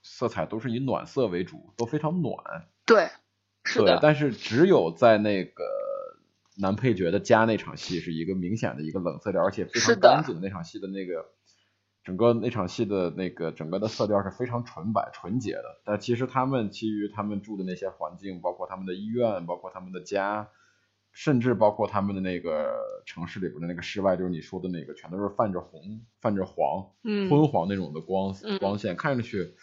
[0.03, 2.67] 色彩都是以暖色为主，都非常暖。
[2.85, 3.09] 对，
[3.69, 5.63] 是对，的，但是只有在那个
[6.57, 11.25] 男配角的家那场戏是一个明显的一个冷色调，而且非常干净的那场戏的那个
[12.03, 15.81] 整个那场戏的那个整个的色调是非常纯白纯洁的。
[15.85, 20.49] 但其实他们其余他们住的那些环境，包括他们的医院，包括他们的家。
[21.11, 22.71] 甚至包括他们的那个
[23.03, 25.81] 城市里边的那个室外，就是你说的那个，全都是泛着红、
[26.21, 29.55] 泛着黄、嗯，昏黄那种的光嗯光线，看上去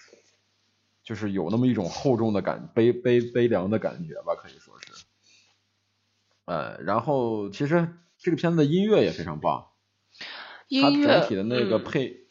[1.06, 4.92] 就是有那么一种厚重的感悲悲悲凉的感觉吧，可以说是。
[6.46, 7.88] 呃，然后其实
[8.18, 9.68] 这个片子的音乐也非常棒，
[10.76, 11.84] 它音乐整体的那个嗯。
[11.84, 12.26] 配，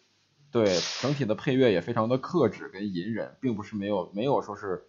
[0.52, 4.84] 对整体的配乐也非常的克制跟隐忍，并不是没有没有说是，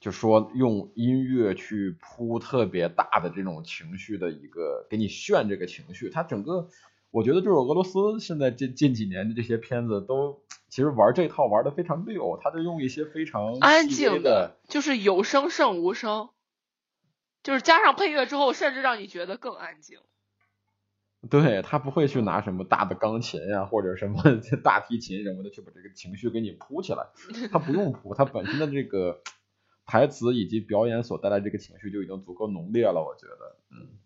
[0.00, 6.68] 就说用音乐去铺特别大的这种情绪的一个给你炫这个情绪，它整个
[7.14, 16.30] 我觉得就是俄罗斯现在近近几年的这些片子都其实玩这套玩的非常溜，他就用一些非常安静的，就是有声胜无声，
[17.44, 20.00] 就是加上配乐之后，甚至让你觉得更安静。
[21.30, 24.20] 对他不会去拿什么大的钢琴呀、或者什么
[24.64, 27.06] 大提琴什么的去把这个情绪给你铺起来，
[27.52, 29.22] 他不用铺，他本身的这个
[29.86, 33.98] 台词以及表演所带来这个情绪就已经足够浓烈了，我觉得，嗯，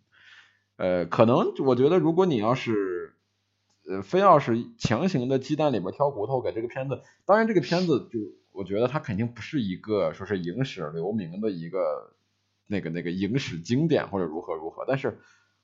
[0.78, 3.12] 呃，可能我觉得如果你要是
[3.86, 8.18] 呃非要是强行的鸡蛋里边挑骨头给这个片子，当然这个片子就
[8.52, 12.14] 我觉得它肯定不是一个说是影史留名的一个
[12.66, 15.18] 那个那个影史经典或者如何如何，但是。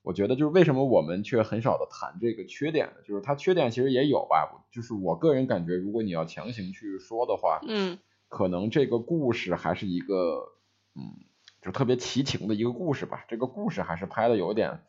[0.07, 2.97] 我觉得就是为什么我们却很少的谈这个缺点呢？
[3.07, 7.99] 就是它缺点其实也有吧，就是我个人感觉，如果你要强行去说的话，嗯
[8.29, 10.53] 可能这个故事还是一个，
[10.95, 11.25] 嗯，
[11.65, 13.25] 就特别奇情的一个故事吧。
[13.27, 14.83] 这个故事还是拍的有点，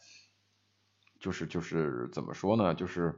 [1.19, 2.75] 就是就是怎么说呢？
[2.75, 3.15] 就是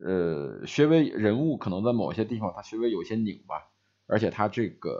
[0.00, 3.70] 呃，稍微人物可能在某些地方他稍微有些拧吧，
[4.06, 4.90] 而且他这个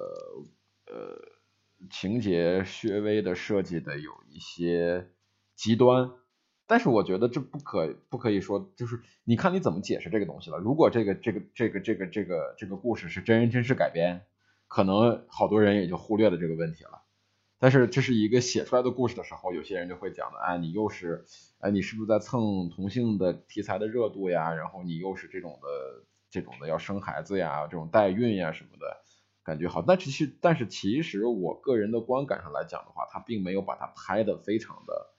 [0.86, 1.20] 呃
[1.90, 5.10] 情节稍微的设计的有一些
[5.54, 6.10] 极端。
[6.66, 10.56] 但是我觉得这不可不可以说，就是你看你怎么解释这个东西了。
[10.56, 14.22] 如果这个这个这个这个这个这个故事是真人真事改编，
[14.66, 17.02] 可能好多人也就忽略了这个问题了。
[17.64, 21.24] 但是这是一个写出来的故事的时候，有些人就会讲的，哎，你又是，
[21.60, 24.52] 哎，你是不是在蹭同性的题材的热度呀？
[24.52, 28.98] 然后你又是这种的这种的要生孩子呀，这种代孕呀什么的，
[29.42, 29.80] 感觉好。
[29.80, 35.14] 但其实但是其实我个人的观感上来讲的话，他并没有把它拍的非常的。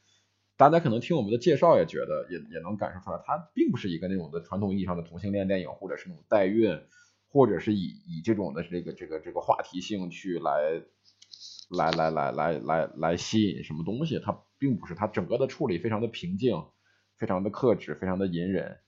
[0.56, 6.80] 大家可能听我们的介绍也觉得也也能感受出来，它并不是一个那种的传统意义上的同性恋电影，或者是那种代孕，
[7.28, 10.84] 或者是以以这种的这个这个这个话题性去来
[11.70, 16.66] 来来来来来来吸引什么东西，他并不是，他整个的处理非常的平静，
[17.18, 18.80] 非常的克制，非常的隐忍，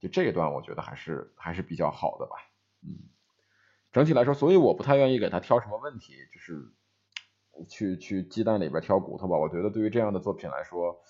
[0.00, 2.36] 就这一段我觉得还是还是比较好的吧，
[2.82, 3.08] 嗯，
[3.92, 6.72] 整体来说，所以我不太愿意给他挑什么问题，就是
[7.68, 11.00] 去去鸡蛋里边挑骨头吧，我觉得对于这样的作品来说，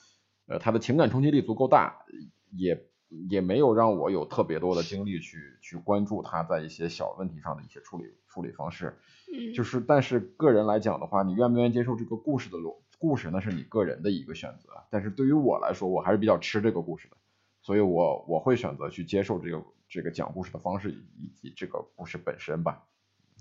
[0.47, 2.05] 呃，他的情感冲击力足够大，
[2.51, 2.87] 也。
[3.29, 8.99] 也没有让我有特别多的精力去去关注他在一些小问题上的一些处理处理方式，
[9.33, 14.71] 嗯，就是但是个人来讲的话，你愿不愿意接受这个故事的逻故事，那是你个人的一个选择。
[14.91, 17.17] 但是对于我来说，我还是比较吃这个故事的，
[17.63, 22.85] 所以我我会选择去接受这个这个讲故事的方式以及这个故事本身吧，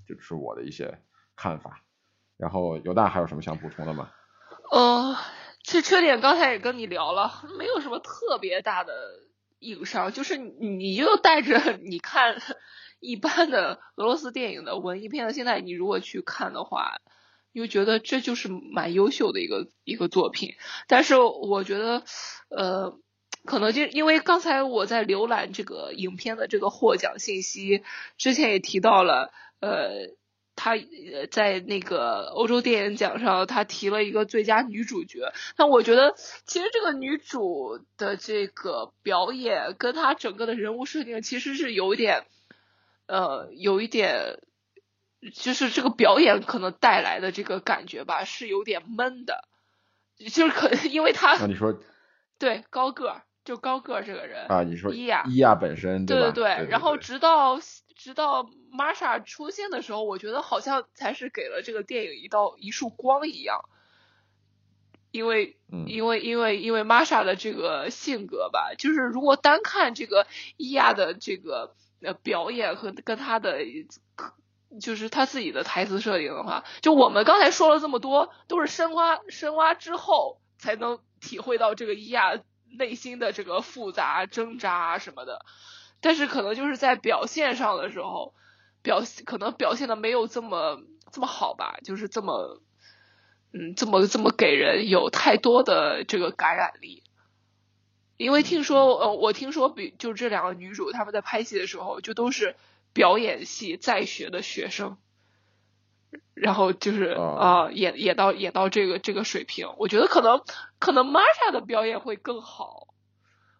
[0.06, 0.98] 这是我的一些
[1.36, 1.82] 看法。
[2.36, 4.10] 然后犹大还有什么想补充的吗？
[4.70, 5.16] 呃，
[5.62, 8.92] 这缺点刚才也跟你聊了，没有什么特别大的。
[9.64, 12.40] 硬伤就是你又带着 你看
[13.00, 17.00] 一般的俄罗斯电影的文艺片的，现在你如果去看的话，
[17.52, 20.54] 又觉得这就是蛮优秀的一个一个作品。
[20.86, 22.04] 但是我觉得，
[22.48, 22.98] 呃，
[23.44, 27.82] 可能就因为刚才我在浏览这个影片的这个获奖信息，
[28.16, 30.14] 之前也提到了，呃。
[30.56, 35.32] 他呃在那个欧洲电影奖上，他提了一个最佳女主角。
[35.56, 36.14] 那我觉得，
[36.46, 42.24] 其实这个女主的这个表演跟她整个的人物设定，其实是有一点，
[43.06, 44.38] 呃，有一点，
[45.34, 49.44] 就是这个表演可能带来的这个感觉吧，是有点闷的。
[50.16, 51.76] 就是可 因为她，那你说，
[52.38, 57.60] 对高个儿，就高个儿这个人啊，你说伊亚伊亚本身对对对，然后直到。
[57.96, 63.60] 直到玛莎出现的时候，我觉得好像才是给了这个电影一道一束光一样，
[65.12, 70.26] 因为，因为，因为，因为玛莎的这个性格吧，就是如果单看这个
[70.56, 73.60] 伊亚的这个呃表演和跟他的，
[74.80, 82.40] 就是他自己的台词设定的话，就我们刚才说了这么多，都是深挖深挖之后才能体会到这个伊亚
[82.78, 85.44] 内心的这个复杂挣扎什么的。
[86.00, 88.34] 但是可能就是在表现上的时候，
[88.82, 92.60] 表可能表现的没有这么这么好吧，就是这么，
[93.52, 97.02] 嗯，这么这么给人有太多的这个感染力。
[98.16, 102.54] 因为听说，呃，我听说，比就这两个女主她们在拍戏的时候，就都是
[102.92, 104.98] 表演系在学的学生，
[106.34, 110.40] 然后就是啊，也也到也到这个这个水平，我觉得可能
[110.78, 112.88] 可能玛莎的表演会更好。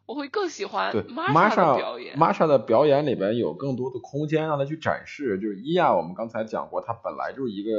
[0.06, 2.18] 我会更喜欢玛莎的表演。
[2.18, 5.38] 玛莎的表演里边有更多的空间让他去展示。
[5.38, 7.70] 就是伊亚，我们刚才讲过，他本来就是一个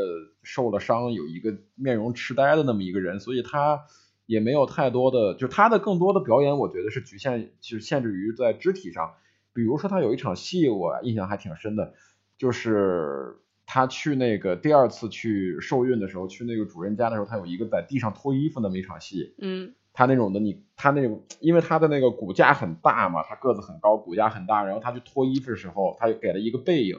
[0.42, 3.86] 受了伤、有一个面容痴呆的那么一个人，所以他
[4.26, 9.14] 也没有太多的，就他的更多的表演，我觉得是局限，就是限制于在肢体上。
[9.54, 11.94] 比如说，他有一场戏，我印象还挺深的，
[12.40, 19.36] 就是她去那个第二次去受孕的时候，去那个主人家的时候，他有一个在地上脱衣服那么一场戏。
[19.40, 19.74] 嗯。
[19.98, 26.98] 他那种的你，他那种，因为他的那个骨架很大嘛，他个子很高，骨架很大，然后他去脱衣服的时候，他又给了一个背影，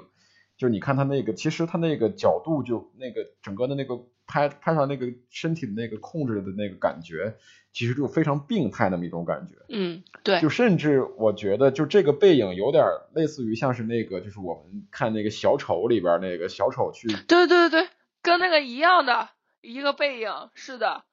[0.56, 7.36] 就是你看他那个，其实他那个角度就那个整个的那个拍拍上那个身体的那个控制的那个感觉，
[7.72, 9.54] 其实就非常病态那么一种感觉。
[9.68, 10.40] 嗯，对。
[10.40, 17.08] 就甚至我觉得，就这个背影有点类似于像是那个，就是我们看那个小丑里边那个小丑去。
[17.08, 17.88] 对对对对，
[18.22, 19.28] 跟那个一样的
[19.60, 21.04] 一个背影，是的。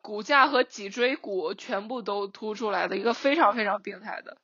[0.00, 4.38] 骨架和脊椎骨全部都凸出来的一个非常非常病态的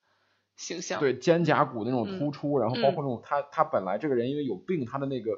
[0.55, 1.01] 形象。
[1.01, 5.33] 对，肩胛骨那种突出，然后包括那种他他本来这个人因为有病，他的那个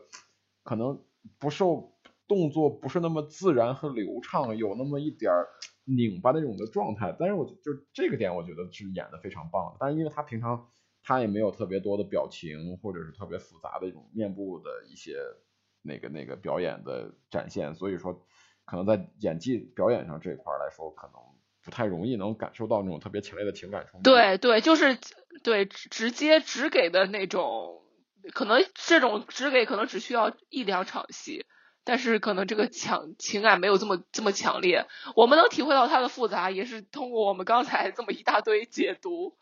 [0.63, 1.01] 可能
[1.39, 1.93] 不受
[2.27, 5.33] 动作不是那么自然和流畅，有那么一点
[5.85, 7.15] 拧巴那种的状态。
[7.19, 7.55] 但是我就
[7.93, 9.77] 这个点我觉得是演的非常棒。
[9.79, 10.69] 但是因为他平常
[11.03, 15.17] 他也没有特别多的表情或者是特别复杂的一种面部的一些
[15.83, 18.25] 那个那个表演的展现，所以说。
[18.67, 21.15] 可能在演技表演上这一块来说，可能
[21.65, 24.09] 不太容易能感受到那种特别强烈的情感冲突。
[24.09, 24.97] 对对，就是
[25.43, 27.80] 对直接只给的那种，
[28.33, 31.47] 可能这种只给可能只需要一两场戏，
[31.85, 34.87] 但是可能这个强情感没有这么这么强烈。
[35.17, 39.37] 我们能体会到它的复杂，也是通过我们刚才这么一大堆解读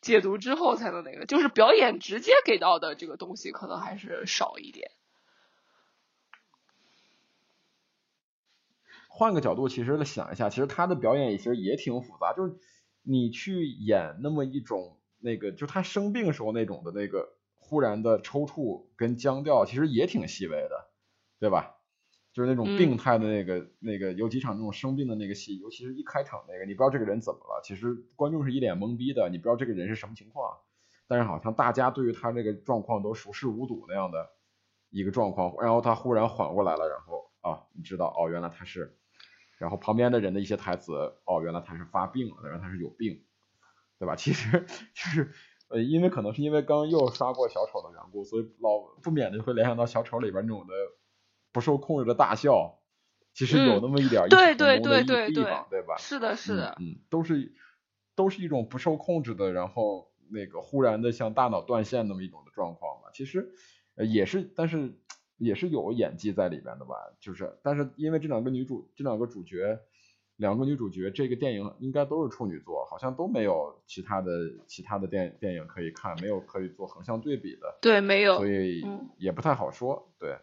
[0.00, 4.90] 解读之后才能那个，就是表演直接给到的这个东西可能还是少一点。
[9.08, 12.32] 换个角度，其实想一下，其实他的表演其实也挺复杂。
[12.32, 12.54] 就是
[13.02, 17.34] 你去演那么一种那个，就他生病时候那种的那个
[17.70, 20.90] 忽然的抽搐跟僵掉，其实也挺细微的，
[21.38, 21.76] 对吧？
[22.32, 30.58] 就是那种病态的那个那个，有几场那种生病的那个戏，尤其是一开场那个，你不知道这个人怎么了，其实观众是一脸懵逼的，你不知道这个人是什么情况，
[31.06, 34.30] 但是好像大家对于他这个状况都熟视无睹那样的
[34.90, 38.96] 一个状况，然后他忽然缓过来了，然后啊，你知道哦，原来他是，
[39.58, 40.92] 然后旁边的人的一些台词，
[41.24, 43.24] 哦，原来他是发病了，原来他是有病，
[43.98, 44.14] 对吧？
[44.14, 44.64] 其实
[44.94, 45.32] 就是
[45.70, 50.74] 呃，因为可能是因为刚又刷过小丑的缘故，所以老不免的会联想到小丑里边那种的
[51.52, 52.80] 不受控制的大笑，
[53.32, 55.96] 其实有那么一点异曲对对同工的对对地方，对吧？
[55.96, 57.52] 是的，是的，嗯，嗯都是
[58.16, 63.10] 都是一种不受控制的，然后那个忽然的像大脑断线那么一种的状况吧。
[63.14, 63.52] 其实
[63.94, 64.98] 呃也是，但是
[65.38, 66.96] 也是有演技在里边的吧。
[67.20, 69.78] 就是，但是因为这两个女主，这两个主角，
[70.40, 74.30] 两个女主角，这个电影应该都是处女座，好像都没有其他的
[74.66, 80.10] 其他的电电影可以看，没有可以做横向对比的，对，没有所，以嗯也不太好说。
[80.18, 80.38] 对。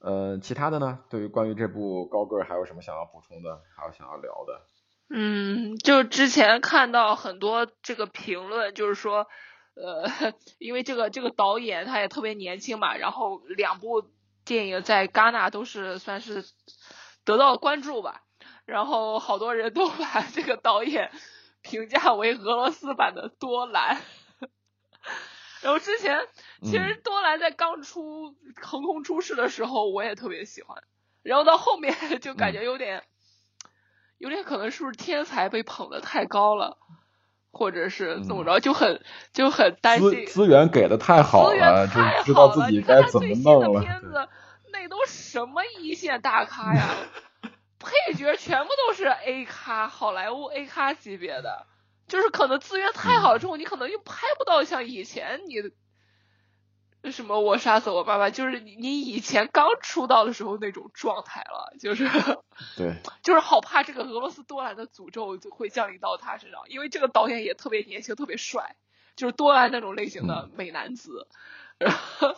[0.00, 0.98] 呃，其他的呢？
[1.08, 4.60] 对于关于这部高个儿还有什么想要补充的，还有想要聊的？
[5.08, 9.26] 嗯，就之前看到很多这个评论，就是说，
[9.72, 14.04] 呃，因为这个这个导演他也特别年轻嘛，然后两部
[14.44, 16.44] 电影在戛纳都是算是
[17.24, 18.22] 得到关注吧，
[18.64, 21.10] 然后好多人都 把这个导演
[21.62, 24.00] 评价为俄罗斯版的多兰。
[25.62, 26.26] 然后之前
[26.62, 30.82] 其实多兰在刚出横空出世的时候，我也特别喜欢，
[31.22, 33.02] 然后到后面 就感觉有点。
[34.16, 36.78] 有点可能是不是天才被捧得太高了，
[37.50, 39.04] 或者是怎么着，就很
[39.34, 40.24] 就很担心。
[40.24, 43.82] 资源给的太好了，太就知道自己该怎么弄了。
[44.74, 46.88] 那都什么一线大咖呀，
[47.78, 51.66] 配角全部都是 A 咖，好莱坞 A 咖级别的，
[52.08, 55.72] 就是可能资源太好之后，你可能又拍不到像以前你。
[57.12, 57.38] 什么？
[57.38, 62.08] 我杀死我爸爸，就是你你以前刚出道的时候那种状态了，就是
[62.78, 68.76] 对， 就是好怕这个俄罗斯多兰的诅咒就会降临到他身上，因为这个导演也特别年轻，特别帅，
[69.16, 71.28] 就是多兰那种类型的美男子，
[71.76, 72.34] 然后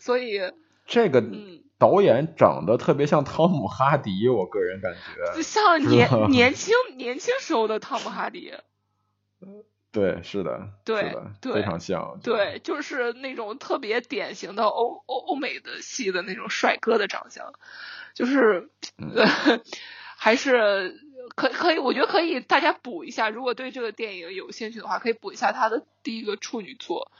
[0.00, 0.52] 所以
[0.88, 5.42] 这个嗯，导演长得特别像汤姆哈迪， 我个人感觉。
[5.42, 8.52] 像年年轻年轻时候的汤姆哈迪，
[9.92, 12.18] 对，是的，对非常像。
[12.22, 17.52] 对，就是那种特别典型的欧欧欧美的系的那种帅哥的长相，
[18.14, 19.12] 就是、嗯。
[20.20, 20.98] 还是
[21.36, 27.12] 可可以，我觉得可以大家补一下，如果对这个电影有兴趣的话，可以补一下他的第一个处女作。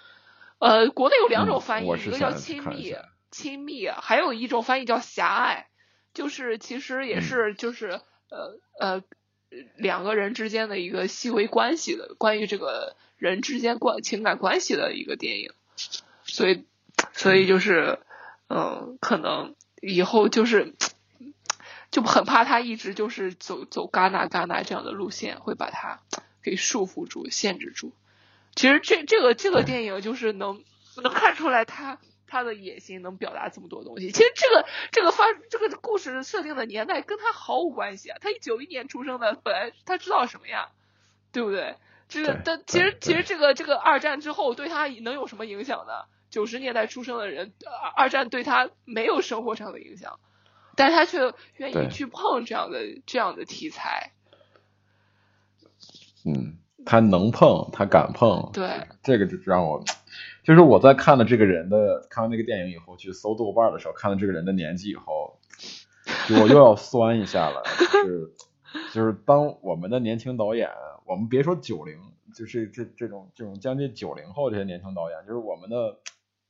[0.58, 2.96] 呃，国内有两种嗯翻译，一个叫亲密
[3.30, 5.66] 亲密，还有一种翻译叫狭隘，
[6.14, 7.22] 就是其实也嗯。
[7.22, 8.00] 是就是、
[8.30, 9.02] 呃呃
[9.76, 15.52] 两个人之间的一个细微关系的，关于这个人之间关情感关系的一个电影，
[16.24, 16.66] 所以
[17.14, 17.98] 所以就是
[18.50, 20.74] 嗯，可能以后就是
[21.90, 26.00] 就很怕他一直就是走走戛纳戛纳这样的路线，会把他
[26.42, 27.94] 给束缚住、限制住。
[28.54, 30.62] 其实这这个这个电影就是能
[31.02, 31.98] 能看出来他
[32.28, 34.10] 他的野心能表达这么多东西。
[34.12, 40.68] 其实这个这个发这个故事设定的年代跟他毫无关系啊，他一九一年出生的，本来他知道什么呀，
[41.32, 41.76] 对不对？
[42.08, 46.04] 这个对但其实其实这个这个二战之后对他能有什么影响呢？
[46.30, 50.20] 九十年代出生的人，二二战对他没有生活上的影响，
[50.76, 54.12] 但是他却愿意去碰这样的这样的题材。
[56.26, 59.82] 嗯，他能碰，他敢碰，对，这个就让我，
[60.48, 65.38] 就是我在看了这个人的，看完那个电影以后，去搜豆瓣的时候，看了这个人的年纪以后，
[66.40, 67.62] 我又要酸一下了，
[67.92, 68.32] 就是
[68.94, 70.70] 就是当我们的年轻导演，
[71.04, 72.00] 我们别说九零，
[72.34, 75.98] 就是这这种这种将近九零后这些年轻导演，就是我们的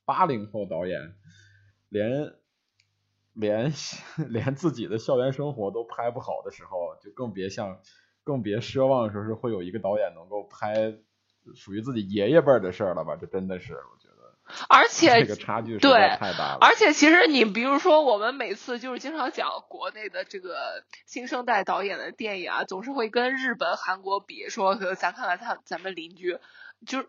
[0.04, 1.14] 八零后导演，
[1.88, 2.34] 连
[3.32, 3.72] 连
[4.28, 7.80] 连自己的校园生活都拍不好的时候，就更别像
[8.22, 10.94] 更别奢望说是会有一个导演能够拍
[11.54, 13.16] 属于自己爷爷辈儿的事儿了吧？
[13.20, 14.34] 这真的是我觉得
[14.68, 16.58] 而且这个差距实对在太大了。
[16.60, 26.38] 而且其实你比如说，我们每次就是经常讲国内的这个新生代导演的电影啊，总是会跟日本、韩国比，说呃咱看看他咱们邻居，
[26.86, 27.08] 就是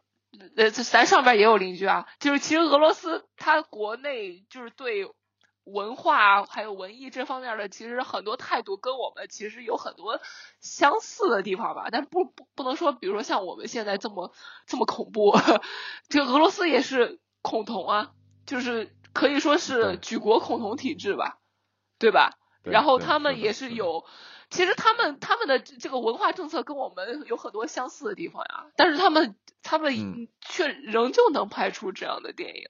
[0.55, 5.09] 呃咱上边也有邻居啊，就是其实俄罗斯它国内就是对。
[5.73, 10.19] 文化还有文艺这方面的，其实很多态度跟我们其实有很多
[10.59, 14.33] 相似的地方吧，但不不不能说，比如说像我们现在这么
[14.65, 15.37] 这么恐怖，
[16.07, 18.11] 这俄罗斯也是恐同啊，
[18.45, 21.37] 就是可以说是举国恐同体制吧，
[21.97, 22.31] 对吧？
[22.63, 24.05] 然后他们也是有，
[24.49, 30.27] 其实他们他们的这这个文化政策跟我们有很多相似的地方呀，但是他们他们嗯。
[30.41, 32.63] 却仍旧能拍出这样的电影，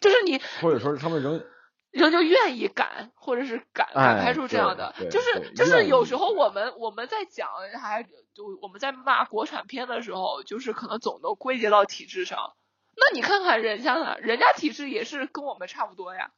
[0.00, 1.42] 就是你或者说是他们仍
[1.90, 7.48] 仍就愿意敢，或者是敢敢哎拍出这样的，就是就是有时候我们我们在讲
[7.80, 12.54] 还就我们在骂国产片的时候，就是可能总能归结到体制上。
[12.96, 16.32] 那你看看人家呢，人家体制也是跟我们差不多呀，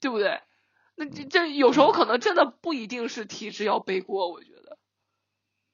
[0.00, 0.40] 对不对？
[0.96, 4.78] 那这这有时候可能真的不一定是体制要背锅，我觉得，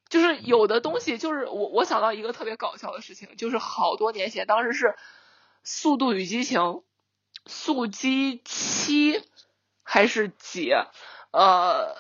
[0.09, 4.87] 就是有的东西，就是我我想到一个特别搞笑的事情，就是好多年前，当时是
[5.65, 6.61] 《速度与激情》
[7.47, 9.23] 速激七
[9.83, 10.71] 还是几，
[11.33, 11.97] 呃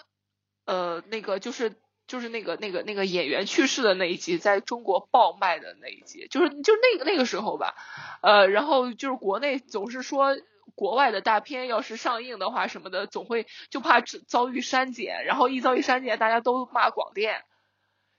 [0.64, 1.74] 呃，那个就是
[2.06, 7.74] 就是那个那个那个演员去世的那一集，在中国爆卖的那一集，就是就那个那个时候吧，
[8.23, 10.36] 呃，然后就是国内总是说。
[10.74, 17.44] 国外的大片要是上映的话，什么的总会就怕遭遇删减，然后一遭遇删减，大家都骂广电。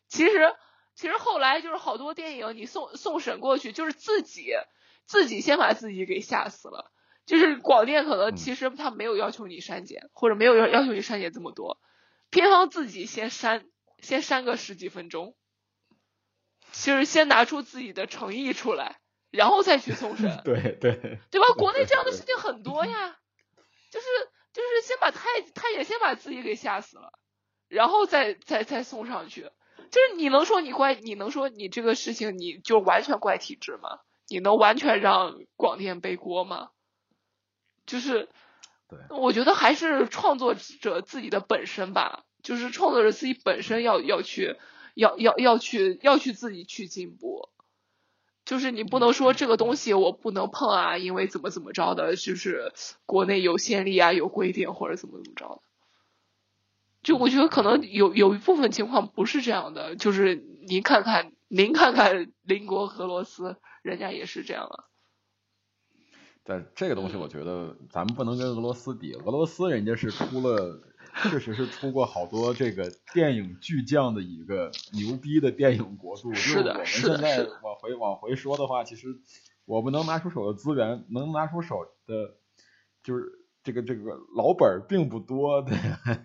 [0.08, 0.56] 其实，
[0.96, 4.54] 其实后来就是好多电影你送送审过去，就是自己
[5.06, 6.92] 自己先把自己给吓死了。
[7.28, 11.80] 就是广电可能其实他没有要求你删减，或者没有要要求你删减这么多，
[12.32, 13.66] 片方自己先删，
[14.00, 15.36] 先删个十几分钟，
[16.72, 18.98] 就是先拿出自己的诚意出来。
[19.30, 21.48] 然后再去送审， 对对，对吧？
[21.58, 23.18] 国内这样的事情很多呀，
[23.92, 24.08] 就是
[24.54, 25.20] 就是先把太
[25.54, 27.12] 他也先把自己给吓死了，
[27.68, 29.42] 然后再再再送上去，
[29.92, 34.00] 就是你能说你怪，你能说你这个事情你就完全怪体制吗？
[34.30, 36.70] 你能完全让广电背锅吗？
[37.88, 38.30] 就是，
[38.88, 44.58] 对，我觉得还是创作者自己的本身吧，就是创作者自己本身要要去
[44.94, 47.50] 要要要去要去自己去进步。
[48.46, 52.72] 就是你不能说这个东西我不能碰啊，因为怎么怎么着的，就是
[53.06, 55.62] 国内有先例啊，有规定或者怎么怎么着的。
[57.04, 60.36] 就我觉得可能有有一部分情况不是这样的，就是
[60.68, 64.87] 您看看，您看看邻国俄罗斯，人家也是这样啊。
[66.48, 70.82] 但这个东西我觉得咱们不能跟俄罗斯比，俄罗斯人家是出了。
[71.32, 76.32] 确实是出过好多这个电影巨匠的一个牛逼的电影国度。
[76.36, 77.14] 是的，是的。
[77.16, 79.08] 我们现在往回往回说的话，其实
[79.66, 82.36] 我们能拿出手的资源，能拿出手的，
[83.02, 83.32] 就是
[83.64, 85.64] 这个这个老本并不多。
[85.64, 85.76] 对，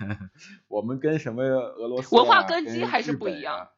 [0.69, 3.71] 我们跟什么俄罗斯文化根基还是不一样。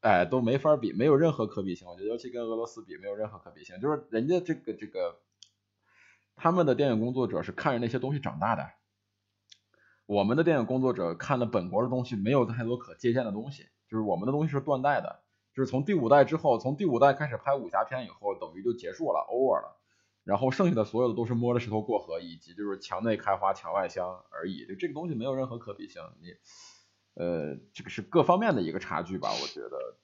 [0.00, 1.88] 哎，都没法比，没有任何可比性。
[1.88, 3.80] 我觉得，尤其跟俄罗斯比，没有任何可比性。
[3.80, 5.20] 就是人家这个这个，
[6.36, 8.70] 他们的电影工作者是看着那些东西长大的。
[10.06, 15.22] 我们的电影工作者看的本国的东西没有太多可借鉴的东西，就是我们的东西是断代的，
[15.54, 19.80] 就是从第五代之后，从第五代开始拍武侠片以后，等于就结束了，over 了，
[20.24, 26.34] 然后剩下的所有的都是摸着石头过河，以及就是墙内开花墙外香而已，就这个东西没有任何可比性，你，
[27.14, 29.96] 呃，这个是各方面的一个差距吧，我觉得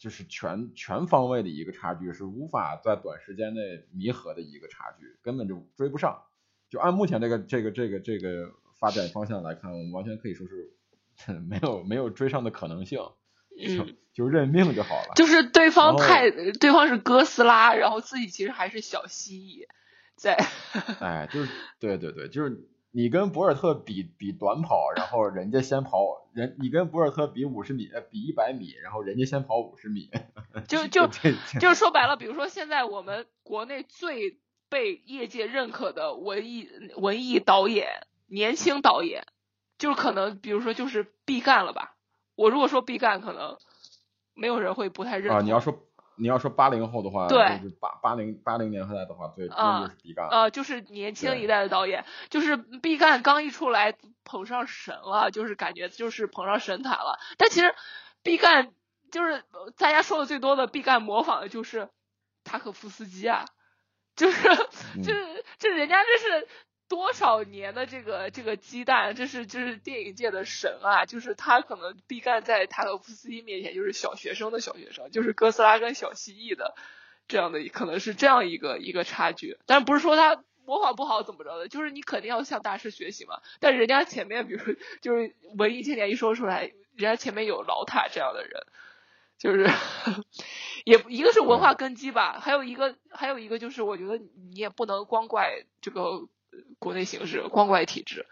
[0.00, 6.24] 就是全全方位的一个差距，是无法在短时间内弥合的一个差距，根本就追不上，
[6.68, 8.50] 就按目前这个这个这个这个。
[8.80, 12.98] 发展方向来看，我们完全可以说是 没有没有追上的可能性，
[13.76, 15.12] 就就认命就好了。
[15.16, 19.66] 就是对方太对方是哥斯拉，然后自己其实还是小蜥蜴，
[20.16, 20.34] 在。
[20.98, 30.10] 哎，就是对对对，就是你跟博尔特比比短跑，然后人家先跑人，你跟博尔特比五十米，比一百米，然后人家先跑五十米。
[30.68, 34.38] 就就就是说白了，比如说现在我们国内最
[34.68, 38.06] 被业界认可的文艺文艺导演。
[38.32, 39.26] 年轻导演，
[39.76, 41.96] 就是可能，比如说就是毕赣了吧。
[42.36, 43.58] 我如果说毕赣，可能
[44.34, 45.34] 没有人会不太认。
[45.34, 45.76] 啊，你要说
[46.20, 50.28] 你要说八零后的话，对，就是八八零八零年代的话，对，那就是毕赣。
[50.28, 57.18] 啊，就是年轻一代的导演，就是毕赣刚一出来捧上神了，就是感觉就是捧上神坛了。
[57.38, 57.74] 但其实
[58.22, 58.72] 毕赣
[59.10, 59.42] 就是
[59.76, 61.88] 大家说的最多的毕赣模仿的就是
[62.44, 63.46] 塔可夫斯基啊，
[64.14, 64.48] 就是
[65.02, 66.48] 就是这人家这是。
[66.90, 71.06] 多少年的这个这个鸡蛋，这是这是电影界的神啊！
[71.06, 76.74] 就是他可能毕赣在塔可夫斯基面前就是小学生的小学生，就是哥斯拉跟小蜥蜴的
[77.28, 79.56] 这样的可能是这样一个一个差距。
[79.66, 83.40] 但不是说他模仿不好怎么着的，就是你肯定要向大师学习嘛。
[83.60, 84.60] 但人家前面比如
[85.00, 88.66] 就是文艺青年一说出来，人家前面有老塔这样的人，
[89.38, 89.70] 就是
[90.84, 96.26] 也一个是文化根基吧，还有一个还有一个就是我觉得你也不能光怪这个。
[96.78, 98.26] 国内形势光怪体制，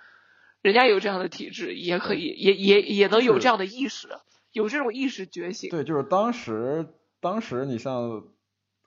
[0.63, 4.09] 人家有这样的体制，也可以，也也也能有这样的意识，
[4.53, 5.71] 有这种意识觉醒。
[5.71, 6.89] 对，就是当时，
[7.21, 8.25] 当时你像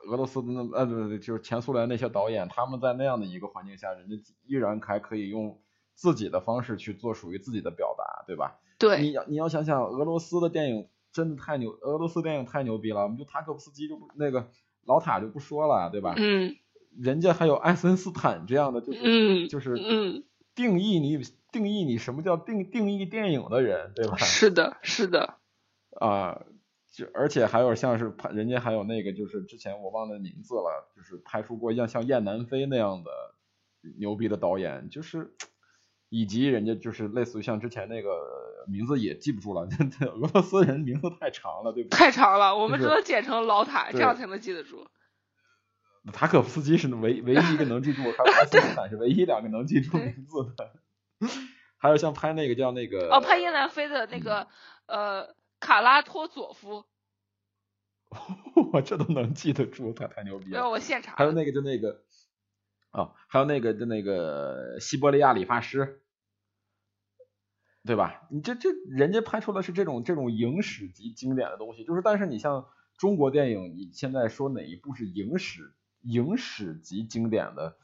[0.07, 5.61] 俄罗斯的那呃，对对，就是前苏联那些导演，他们在那样的一个环境下，人家依然还可以用
[5.93, 8.59] 自己的方式去做属于自己的表达，对吧？
[8.79, 9.01] 对。
[9.01, 14.49] 你要你要想想，俄罗斯的电影真的太牛，俄罗斯电影太牛逼了，我们就塔可夫斯基就不那个
[14.85, 16.15] 老塔就不说了，对吧？
[16.17, 16.55] 嗯。
[16.97, 19.75] 人家还有爱森斯坦这样的，就是就是
[20.55, 21.19] 定义你
[21.51, 24.17] 定义你什么叫定定义电影的人，对吧？
[24.17, 25.35] 是的，是的。
[25.99, 26.41] 啊，
[26.93, 33.11] 就而且还有像是拍人家还有那个就是之前我忘了名字了，就是拍出过像像燕南飞那样的
[33.97, 35.33] 牛逼的导演，就是
[36.09, 38.09] 以及人家就是类似于像之前那个
[38.67, 39.67] 名字也记不住了，
[40.01, 41.97] 俄罗斯人名字太长了，对不对？
[41.97, 44.87] 太长了，我们只能简称老塔，这样才能记得住。
[46.13, 50.73] 塔可夫斯基是唯唯一一个能记住， 还有爱森斯坦是唯一两个能记住名字的。
[51.77, 54.47] 还有像拍那个叫那个哦，拍燕南飞的那个
[54.87, 56.85] 呃卡拉托佐夫，
[58.73, 60.59] 我这都能记得住，他太牛逼了。
[60.59, 61.17] 让我现查了。
[61.17, 62.03] 还有那个就那个
[62.91, 66.01] 哦，还有那个就那个西伯利亚理发师，
[67.83, 68.27] 对吧？
[68.29, 72.67] 你这这人家拍出的是这种这种影史级经典的东西，就是但是你像
[72.97, 75.73] 中国电影，你现在说哪一部是影史
[76.03, 77.77] 影史级经典的，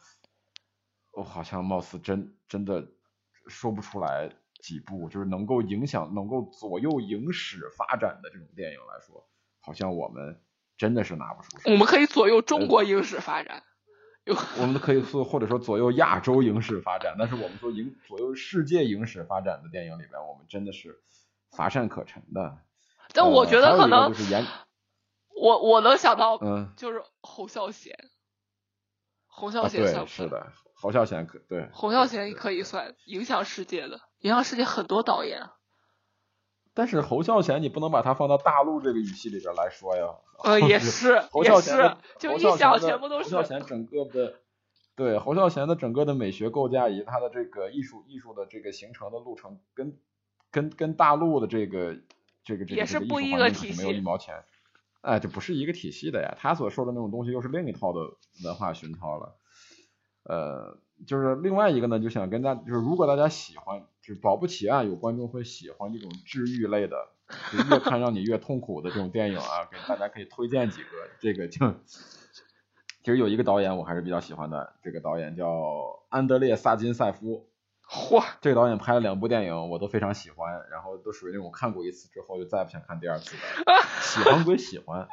[1.12, 2.88] 我好像貌似真真的
[3.48, 4.30] 说不出来
[4.62, 9.28] 几部，就是能够影响、能够左右影史发展的这种电影来说，
[9.62, 10.42] 好像我们
[10.78, 11.72] 真的是拿不出手。
[11.72, 13.64] 我们可以左右中国影史发展。
[14.26, 21.00] 有我们可以说或者说左右亚洲影史发展，但是我们说影左右世界影史发展的电影里边，我们真的是
[21.50, 22.58] 乏善可陈的。
[23.14, 24.44] 但我觉得可能就是严
[25.40, 27.96] 我我能想到嗯就是侯孝贤，
[29.28, 30.08] 侯孝贤？
[30.08, 35.50] 是的，侯孝贤可对侯孝贤可以算影响世界的，影响世界很多导演。
[36.74, 40.16] 但是侯孝贤你不能把它放到大陆这个语系里边来说呀。
[40.44, 43.44] 呃，也是， 侯也是孝贤的，就一侯孝贤的想全部都是侯孝。
[43.44, 44.36] 贤整个的，
[44.96, 49.98] 对侯孝贤的整个的美学构架以及他的这个艺术艺术的这个形成的路程，跟
[50.52, 51.96] 跟跟大陆的这个
[52.44, 54.44] 这个这个也是不一个体术环境是没有一毛钱，
[55.08, 56.36] 哎，这不是一个体系的呀。
[56.38, 58.02] 他所说的那种东西又是另一套的
[58.44, 59.38] 文化熏陶了。
[60.24, 60.78] 呃，
[61.08, 67.08] 就是另外一个呢，就想跟大就是如果大家喜欢，就保不齐啊，有观众会喜欢这种治愈类的，
[67.54, 70.90] 就越看让你越痛苦的这种电影啊，给大家可以推荐几个。
[71.22, 71.74] 这个就
[73.02, 77.48] 其实有一个导演我还是比较喜欢的，这个导演叫安德烈·萨金塞夫。
[77.90, 83.42] 嚯，这个导演拍了两部电影，我都非常喜欢，然后都属于那种看过一次之后就再也不想看第二次的。
[84.02, 85.08] 喜欢归喜欢，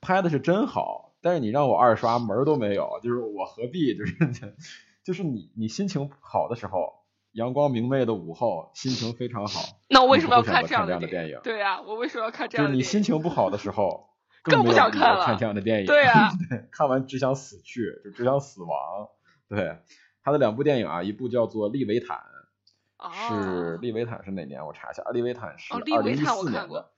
[0.00, 4.14] 拍的是真好，但是你让我二刷门儿都没有，就是我何必就是
[5.04, 12.84] 就是你你心情好的时候，阳光明媚的午后，心情非常好， 那我为什么要看这样的电影对呀、我为什么要看这就是你样的电影？
[12.84, 14.08] 心情不好的时候，
[14.42, 15.86] 更不想看了看这样的电影。
[15.86, 19.08] 对啊对，看完只想死去，就只想死亡。
[19.48, 19.78] 对，
[20.24, 22.24] 他的两部电影啊，一部叫做《利维坦》，
[23.12, 24.64] 是哦，利维坦是哪年？
[24.66, 26.90] 我查一下，利维坦是二零一四年的。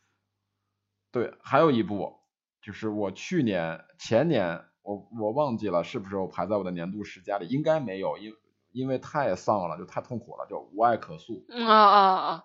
[1.11, 2.21] 对，还有一部
[2.63, 8.33] 就是我去年前年我我忘记了是不是我排在我的年度十佳里，应该没有，因
[8.71, 11.33] 因为太丧了，就太痛苦了，叫《无爱可诉》。
[11.49, 12.45] 嗯啊啊啊！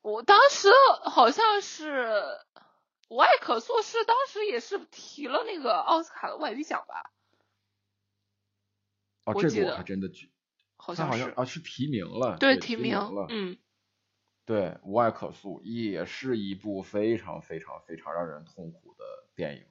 [0.00, 0.68] 我当时
[1.02, 2.22] 好像是
[3.08, 7.10] 无爱可诉，是当时也是提了那个奥斯卡的外语奖吧？
[9.24, 10.30] 哦，这个我还真的记，
[10.76, 13.56] 好像好像啊是提名了，对，提提名了，，嗯，
[14.44, 19.04] 对，无爱可诉也是一部非常非常非常让人痛苦的
[19.34, 19.64] 电影。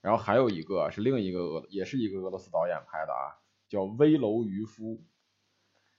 [0.00, 4.96] 然后还有一个是另一个俄，也是一个俄罗斯导演拍的啊，叫《危楼渔夫》。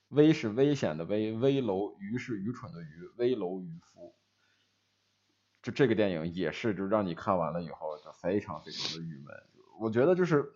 [0.10, 4.16] 危是危险的危，危楼愚是愚蠢的愚，危楼渔夫。
[5.64, 9.36] 就这个电影也是，就让你看完了以后就非常非常的郁闷。
[9.80, 10.54] 我觉得就是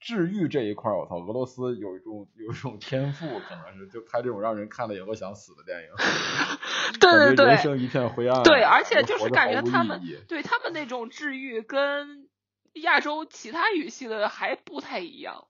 [0.00, 5.88] 治愈这一块儿，我操，俄罗斯有一种有一种天赋，可能是就拍这种让人看了以后想死的电影。
[7.00, 12.28] 对对对人，生一片灰暗，对，而且就是感觉他们对他们那种治愈跟
[12.74, 15.46] 亚洲其他语系的还不太一样，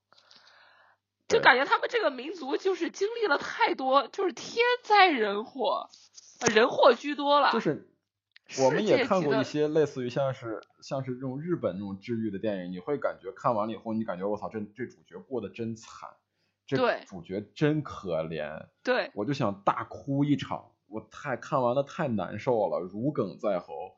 [1.29, 5.91] 就感觉他们这个民族就是经历了太多，就是天灾人祸，
[6.41, 7.53] 呃人祸居多了。
[7.53, 7.88] 就是
[8.65, 16.09] 我们也看过一些类似于像是像是这种日本那种治愈的电影，你会感觉看完了以后，你感觉我操，这这主角过得真惨，
[16.67, 23.97] 这主角真可怜，对，我就想大哭一场，我太看完了太难受了，如鲠在喉。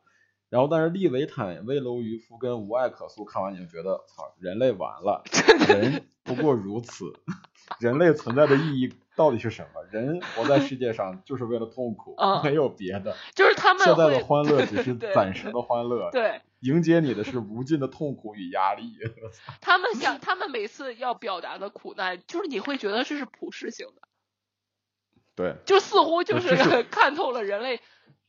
[0.49, 5.23] 然后，但是利维坦、危楼渔夫跟无爱可诉看完，你就觉得操，人类完了，
[5.69, 7.05] 人不过如此，
[7.79, 9.83] 人类存在的意义到底是什么？
[9.91, 13.15] 人活在世界上就是为了痛苦， 嗯没有别的。
[13.35, 18.93] 就是他们现在的欢乐只是 暂时的欢乐，对迎接你的是无尽的痛苦与压力。
[19.59, 24.01] 他们想，他们每次要表达的苦难，就是你会觉得这是普世性的，
[25.35, 27.79] 对，就似乎就是看透了人类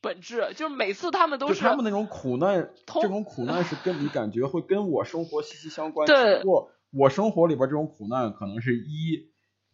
[0.01, 6.07] 本质，就是每次他们都是他们那种苦难，这种苦难是跟你感觉会跟我生活息息相关。
[6.07, 9.32] 对只不过我生活里边这种苦难可能是一，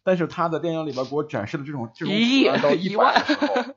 [0.09, 3.75] 但是他在电影里边给我展示的这种这种一亿苦难到 一万的时候，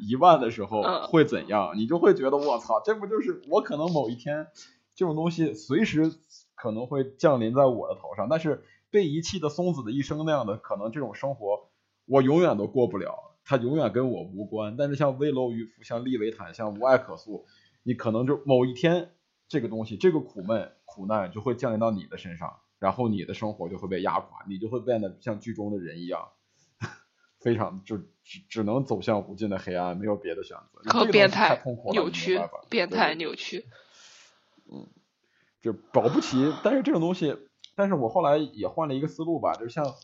[0.00, 4.46] 一万的时候嗯会怎样，你就会觉得我操，这不就是我可能某一天
[4.94, 6.10] 这种东西随时
[6.54, 11.68] 可能会降临在我的头上，但是被遗弃的松子的一生那样的，可能这种生活
[12.06, 14.74] 我永远都过不了，它永远跟我无关。
[14.78, 17.44] 但是像危楼渔夫、像利维坦、像无爱可诉，
[17.82, 19.10] 你可能就某一天
[19.48, 26.28] 这个东西，这个苦闷、苦难就会降临到你的身上，然后你的生活就会被压垮，你就会变得像剧中的人一样。
[27.40, 30.80] 非常就只只能走向无尽的黑暗，没有别的选择。
[30.90, 33.66] 可变态扭曲变态扭曲。
[34.70, 34.88] 嗯
[35.60, 37.36] 就保不齐，但是这种东西，
[37.74, 39.94] 但是我后来也换了一个思路吧，就是像，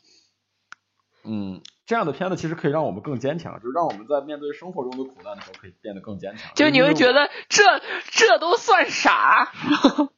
[1.22, 6.52] 嗯，这样的片子其实可以让我们更坚强，就是让我们在面对生活中的苦难的时候可以变得更坚强。
[6.54, 7.62] 就你会觉得，得这
[8.10, 9.52] 这都算啥？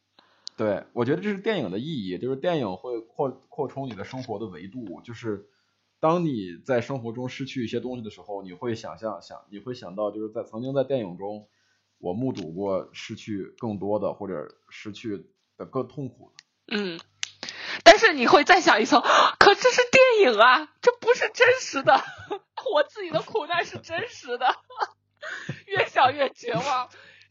[0.56, 5.48] 对我觉得这是电影的意义，就是电影会扩扩充你的生活的维度，就是
[6.00, 11.48] 当你在生活中失去一些东西的时候，你会想象想，你会想到就是在曾经在电影中。
[11.98, 16.30] 我目睹过失去更多的，或者失去的更痛苦。
[16.70, 17.00] 嗯，
[17.84, 19.00] 但是你会再想一层，
[19.38, 22.04] 可这是电影啊，这不是真实的，
[22.70, 24.46] 我自己的苦难是真实的，
[25.66, 26.90] 越想越绝望，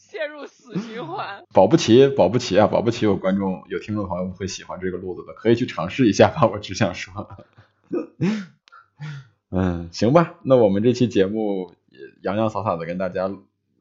[0.10, 1.44] 陷入死循环。
[1.53, 6.48] 保不齐，保不齐啊，保不齐有观众、有听众朋友会喜欢这个路子的，可以去尝试一下吧。
[6.48, 7.30] 我只想说，
[9.49, 11.73] 嗯，行吧，那我们这期节目
[12.22, 13.32] 洋洋洒洒的跟大家。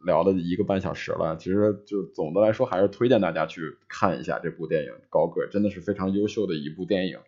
[0.07, 7.19] 聊了一个半小时了，其实就总的来说还是推荐大家去看一下这部电影《高个》，真的是非常优秀的一部电影。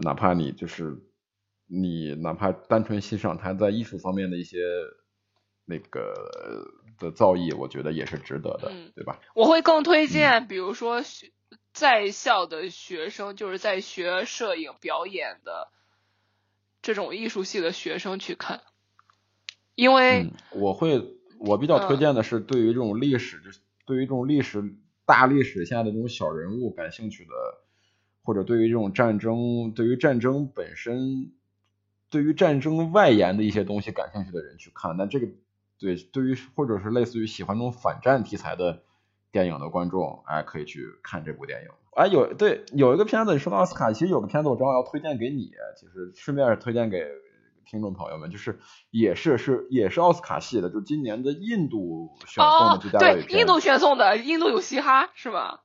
[0.00, 0.96] 哪怕你就是
[1.66, 4.60] 你哪怕单纯欣赏他在艺术方面的一些
[5.66, 6.14] 那个
[6.98, 9.20] 的造诣，我觉得也是值得的，嗯、对吧？
[9.34, 11.02] 我会更推荐，比如说
[11.72, 15.68] 在校的学生，就是在学摄影表演的
[16.82, 18.62] 这种艺术系的学生去看，
[19.74, 21.14] 因为、嗯、我会。
[21.40, 24.74] 我比较推荐的是，对于这种历史，就是对于这种历史
[25.06, 27.30] 大历史下的这种小人物感兴趣的，
[28.24, 31.30] 或者对于这种战争，对于战争本身，
[32.10, 34.96] 对于战争外延的一些东西感兴趣的人去看。
[34.96, 35.28] 那这个
[35.78, 38.82] 对对于或者是类似于喜欢这种反战题材的
[39.30, 41.68] 电影的观众，哎，可以去看这部电影。
[41.96, 47.06] 哎，有对有一个片子，你说到奥斯卡，其实有个片子我正好要推荐给你，其实顺便推荐给。
[47.70, 48.60] 听众朋友们，就是
[48.90, 53.28] 也是是也是奥斯卡系的，就今年的印度选送的最佳外语片、哦。
[53.28, 55.64] 对，印度选送的，印度有嘻哈是吧？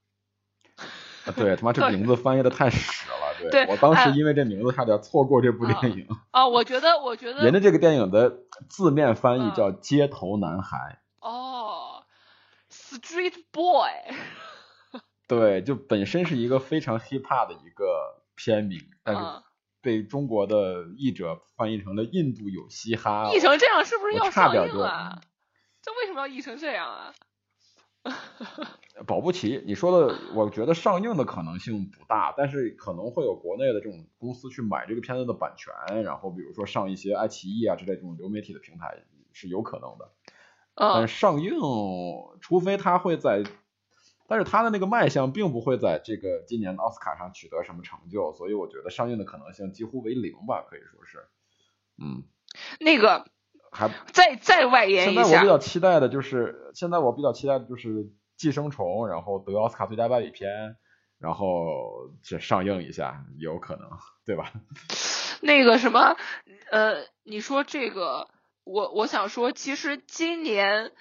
[1.25, 3.15] 啊，对，他妈这名字翻译的太屎了。
[3.39, 6.07] 对，对我当时因为这名字差点错过这部电影。
[6.31, 8.39] 啊，啊我觉得，我觉得人家这个电影的
[8.69, 10.99] 字面翻译叫《街头男孩》。
[11.27, 12.03] 哦
[12.71, 13.89] ，Street Boy。
[15.27, 19.21] 对，就本身是一个非常 hip hop 的一个片名，但是。
[19.21, 19.43] 啊
[19.83, 25.19] 被中国的译者翻译成了“印度有嘻哈”，译成这样是不是要上映就啊？
[25.81, 27.13] 这为什么要译成这样啊？
[29.07, 40.11] 保不齐，你说的，我觉得上映的可能性不大，但是可能会有国内的这种公司去买这个片子的版权，然后比如说上一些爱奇艺啊之类这种流媒体的平台是有可能的。
[40.75, 41.51] 嗯、但是上映，
[42.41, 43.43] 除非他会在。
[44.25, 51.27] 但是他的那个卖相并不会在这个今年的奥斯卡上取得什么成就，所以我觉得上映的可能性几乎为零吧，可以说是，
[52.01, 52.23] 嗯，
[52.79, 53.27] 那个
[53.73, 55.23] 还再再外延一下。
[55.23, 57.89] 现在我比较期待的就是，现在我比较期待的就是
[58.37, 60.77] 《寄生虫》，然后得奥斯卡最佳外语片，
[61.19, 63.89] 然后这上映一下，有可能，
[64.25, 64.53] 对吧？
[65.41, 66.15] 那个什么，
[66.71, 68.29] 呃，你说这个，
[68.63, 70.91] 我我想说，其实今年。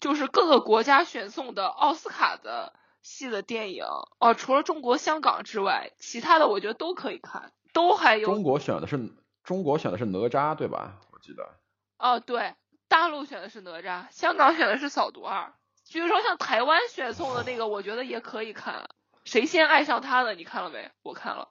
[0.00, 2.72] 就是各个国家选送的奥斯卡的
[3.02, 3.84] 系的电影
[4.18, 8.24] 哦，除了中国香港之外，其他的我觉得都可以看，都还有。
[8.26, 8.98] 中国选的是
[9.44, 11.00] 中国选的是哪吒对吧？
[11.12, 11.59] 我记得。
[12.00, 12.54] 哦，对，
[12.88, 15.52] 大陆选的是哪吒，香港选的是扫毒二。
[15.92, 18.88] 比如说像台湾选送的那个，我觉得也可以看。
[19.24, 20.34] 谁先爱上他的？
[20.34, 20.90] 你看了没？
[21.02, 21.50] 我看了。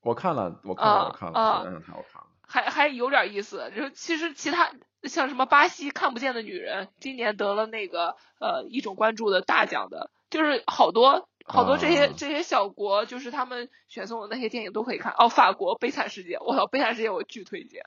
[0.00, 1.94] 我看了，我看了，我看了，啊谁爱上他？
[1.94, 2.28] 我看了。
[2.46, 4.72] 还还有点意思，就其实其他。
[5.02, 15.12] 像什么巴西看不见的女人，今年得了那个呃一种关注的大奖的，就是好多好多这些、啊这些小国，就是他们选送的那些电影都可以看。
[15.18, 17.84] 哦，法国《悲惨世界》，我操，《悲惨世界》我巨推荐，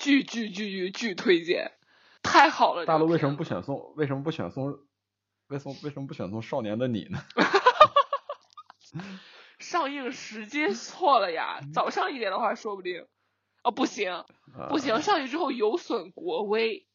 [0.00, 1.72] 巨巨巨巨巨推荐，
[2.22, 2.86] 太好了。
[2.86, 3.92] 大陆为什么不选送？
[3.96, 4.78] 为什么不选送？
[5.48, 7.22] 为什么为什么不选送《少年的你》呢？
[9.60, 13.06] 上映时间错了呀，早上一点的话说不定。
[13.62, 14.24] 哦，不行，
[14.70, 16.86] 不行，上去之后有损国威，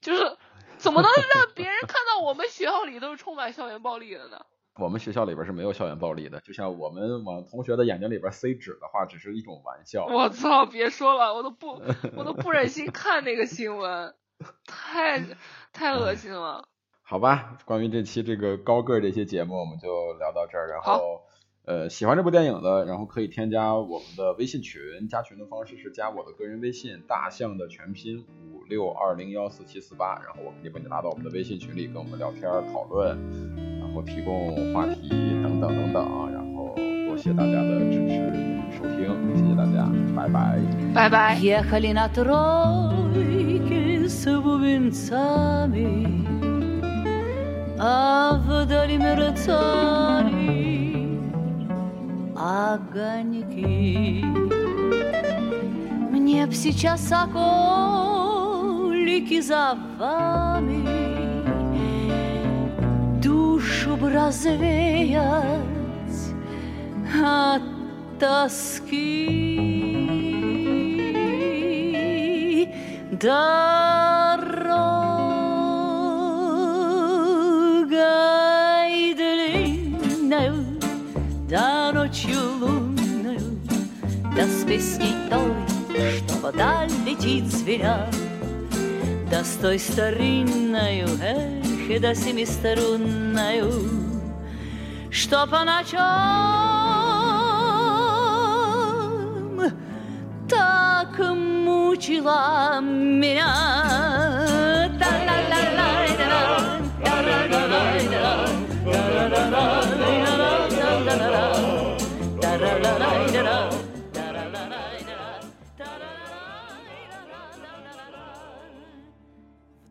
[0.00, 0.38] 就是
[0.78, 4.46] 怎么能让别人看到我们学校里都是充满校园暴力的呢？
[4.78, 10.06] 我们学校里边是没有校园暴力的，就像我们往同学的眼睛里边塞纸的话，只是一种玩笑。
[10.06, 11.82] 我操，别说了，我都不，
[12.16, 14.14] 我都不忍心看那个新闻。
[14.66, 15.20] 太
[15.72, 16.68] 太恶心了。
[17.02, 20.68] 好吧，关于这期这个高个儿这些节目，我们就聊到这儿。
[20.68, 21.22] 然后，
[21.68, 24.80] 呃，喜欢这部电影的，然后可以添加我们的微信群。
[25.06, 30.14] 加群的方式是加我的个人微信，大象的全拼五六二零幺四七四八。
[30.24, 33.18] 然后我可以把你拉到我们的微信群里，跟我们聊天讨论，
[33.80, 35.10] 然后提供话题
[35.42, 36.32] 等等等等。
[36.32, 36.74] 然后
[37.06, 40.58] 多谢大家的支持与收听，谢谢大家，拜拜，
[40.94, 41.38] 拜拜。
[52.38, 54.24] Огоньки.
[56.10, 57.40] Мне б сейчас соколики
[59.40, 60.84] за вами
[63.20, 65.62] душу б развеять
[67.20, 67.62] от
[68.20, 69.48] тоски.
[73.10, 74.07] Дорога
[82.18, 83.60] ночью лунную,
[84.34, 85.54] да с песней той,
[86.16, 88.08] что вдаль летит звеня,
[89.30, 93.72] да с той старинною, эх, и да семиструнною,
[95.10, 95.98] что по ночам
[100.48, 104.47] так мучила меня.
[112.58, 113.27] la la la la.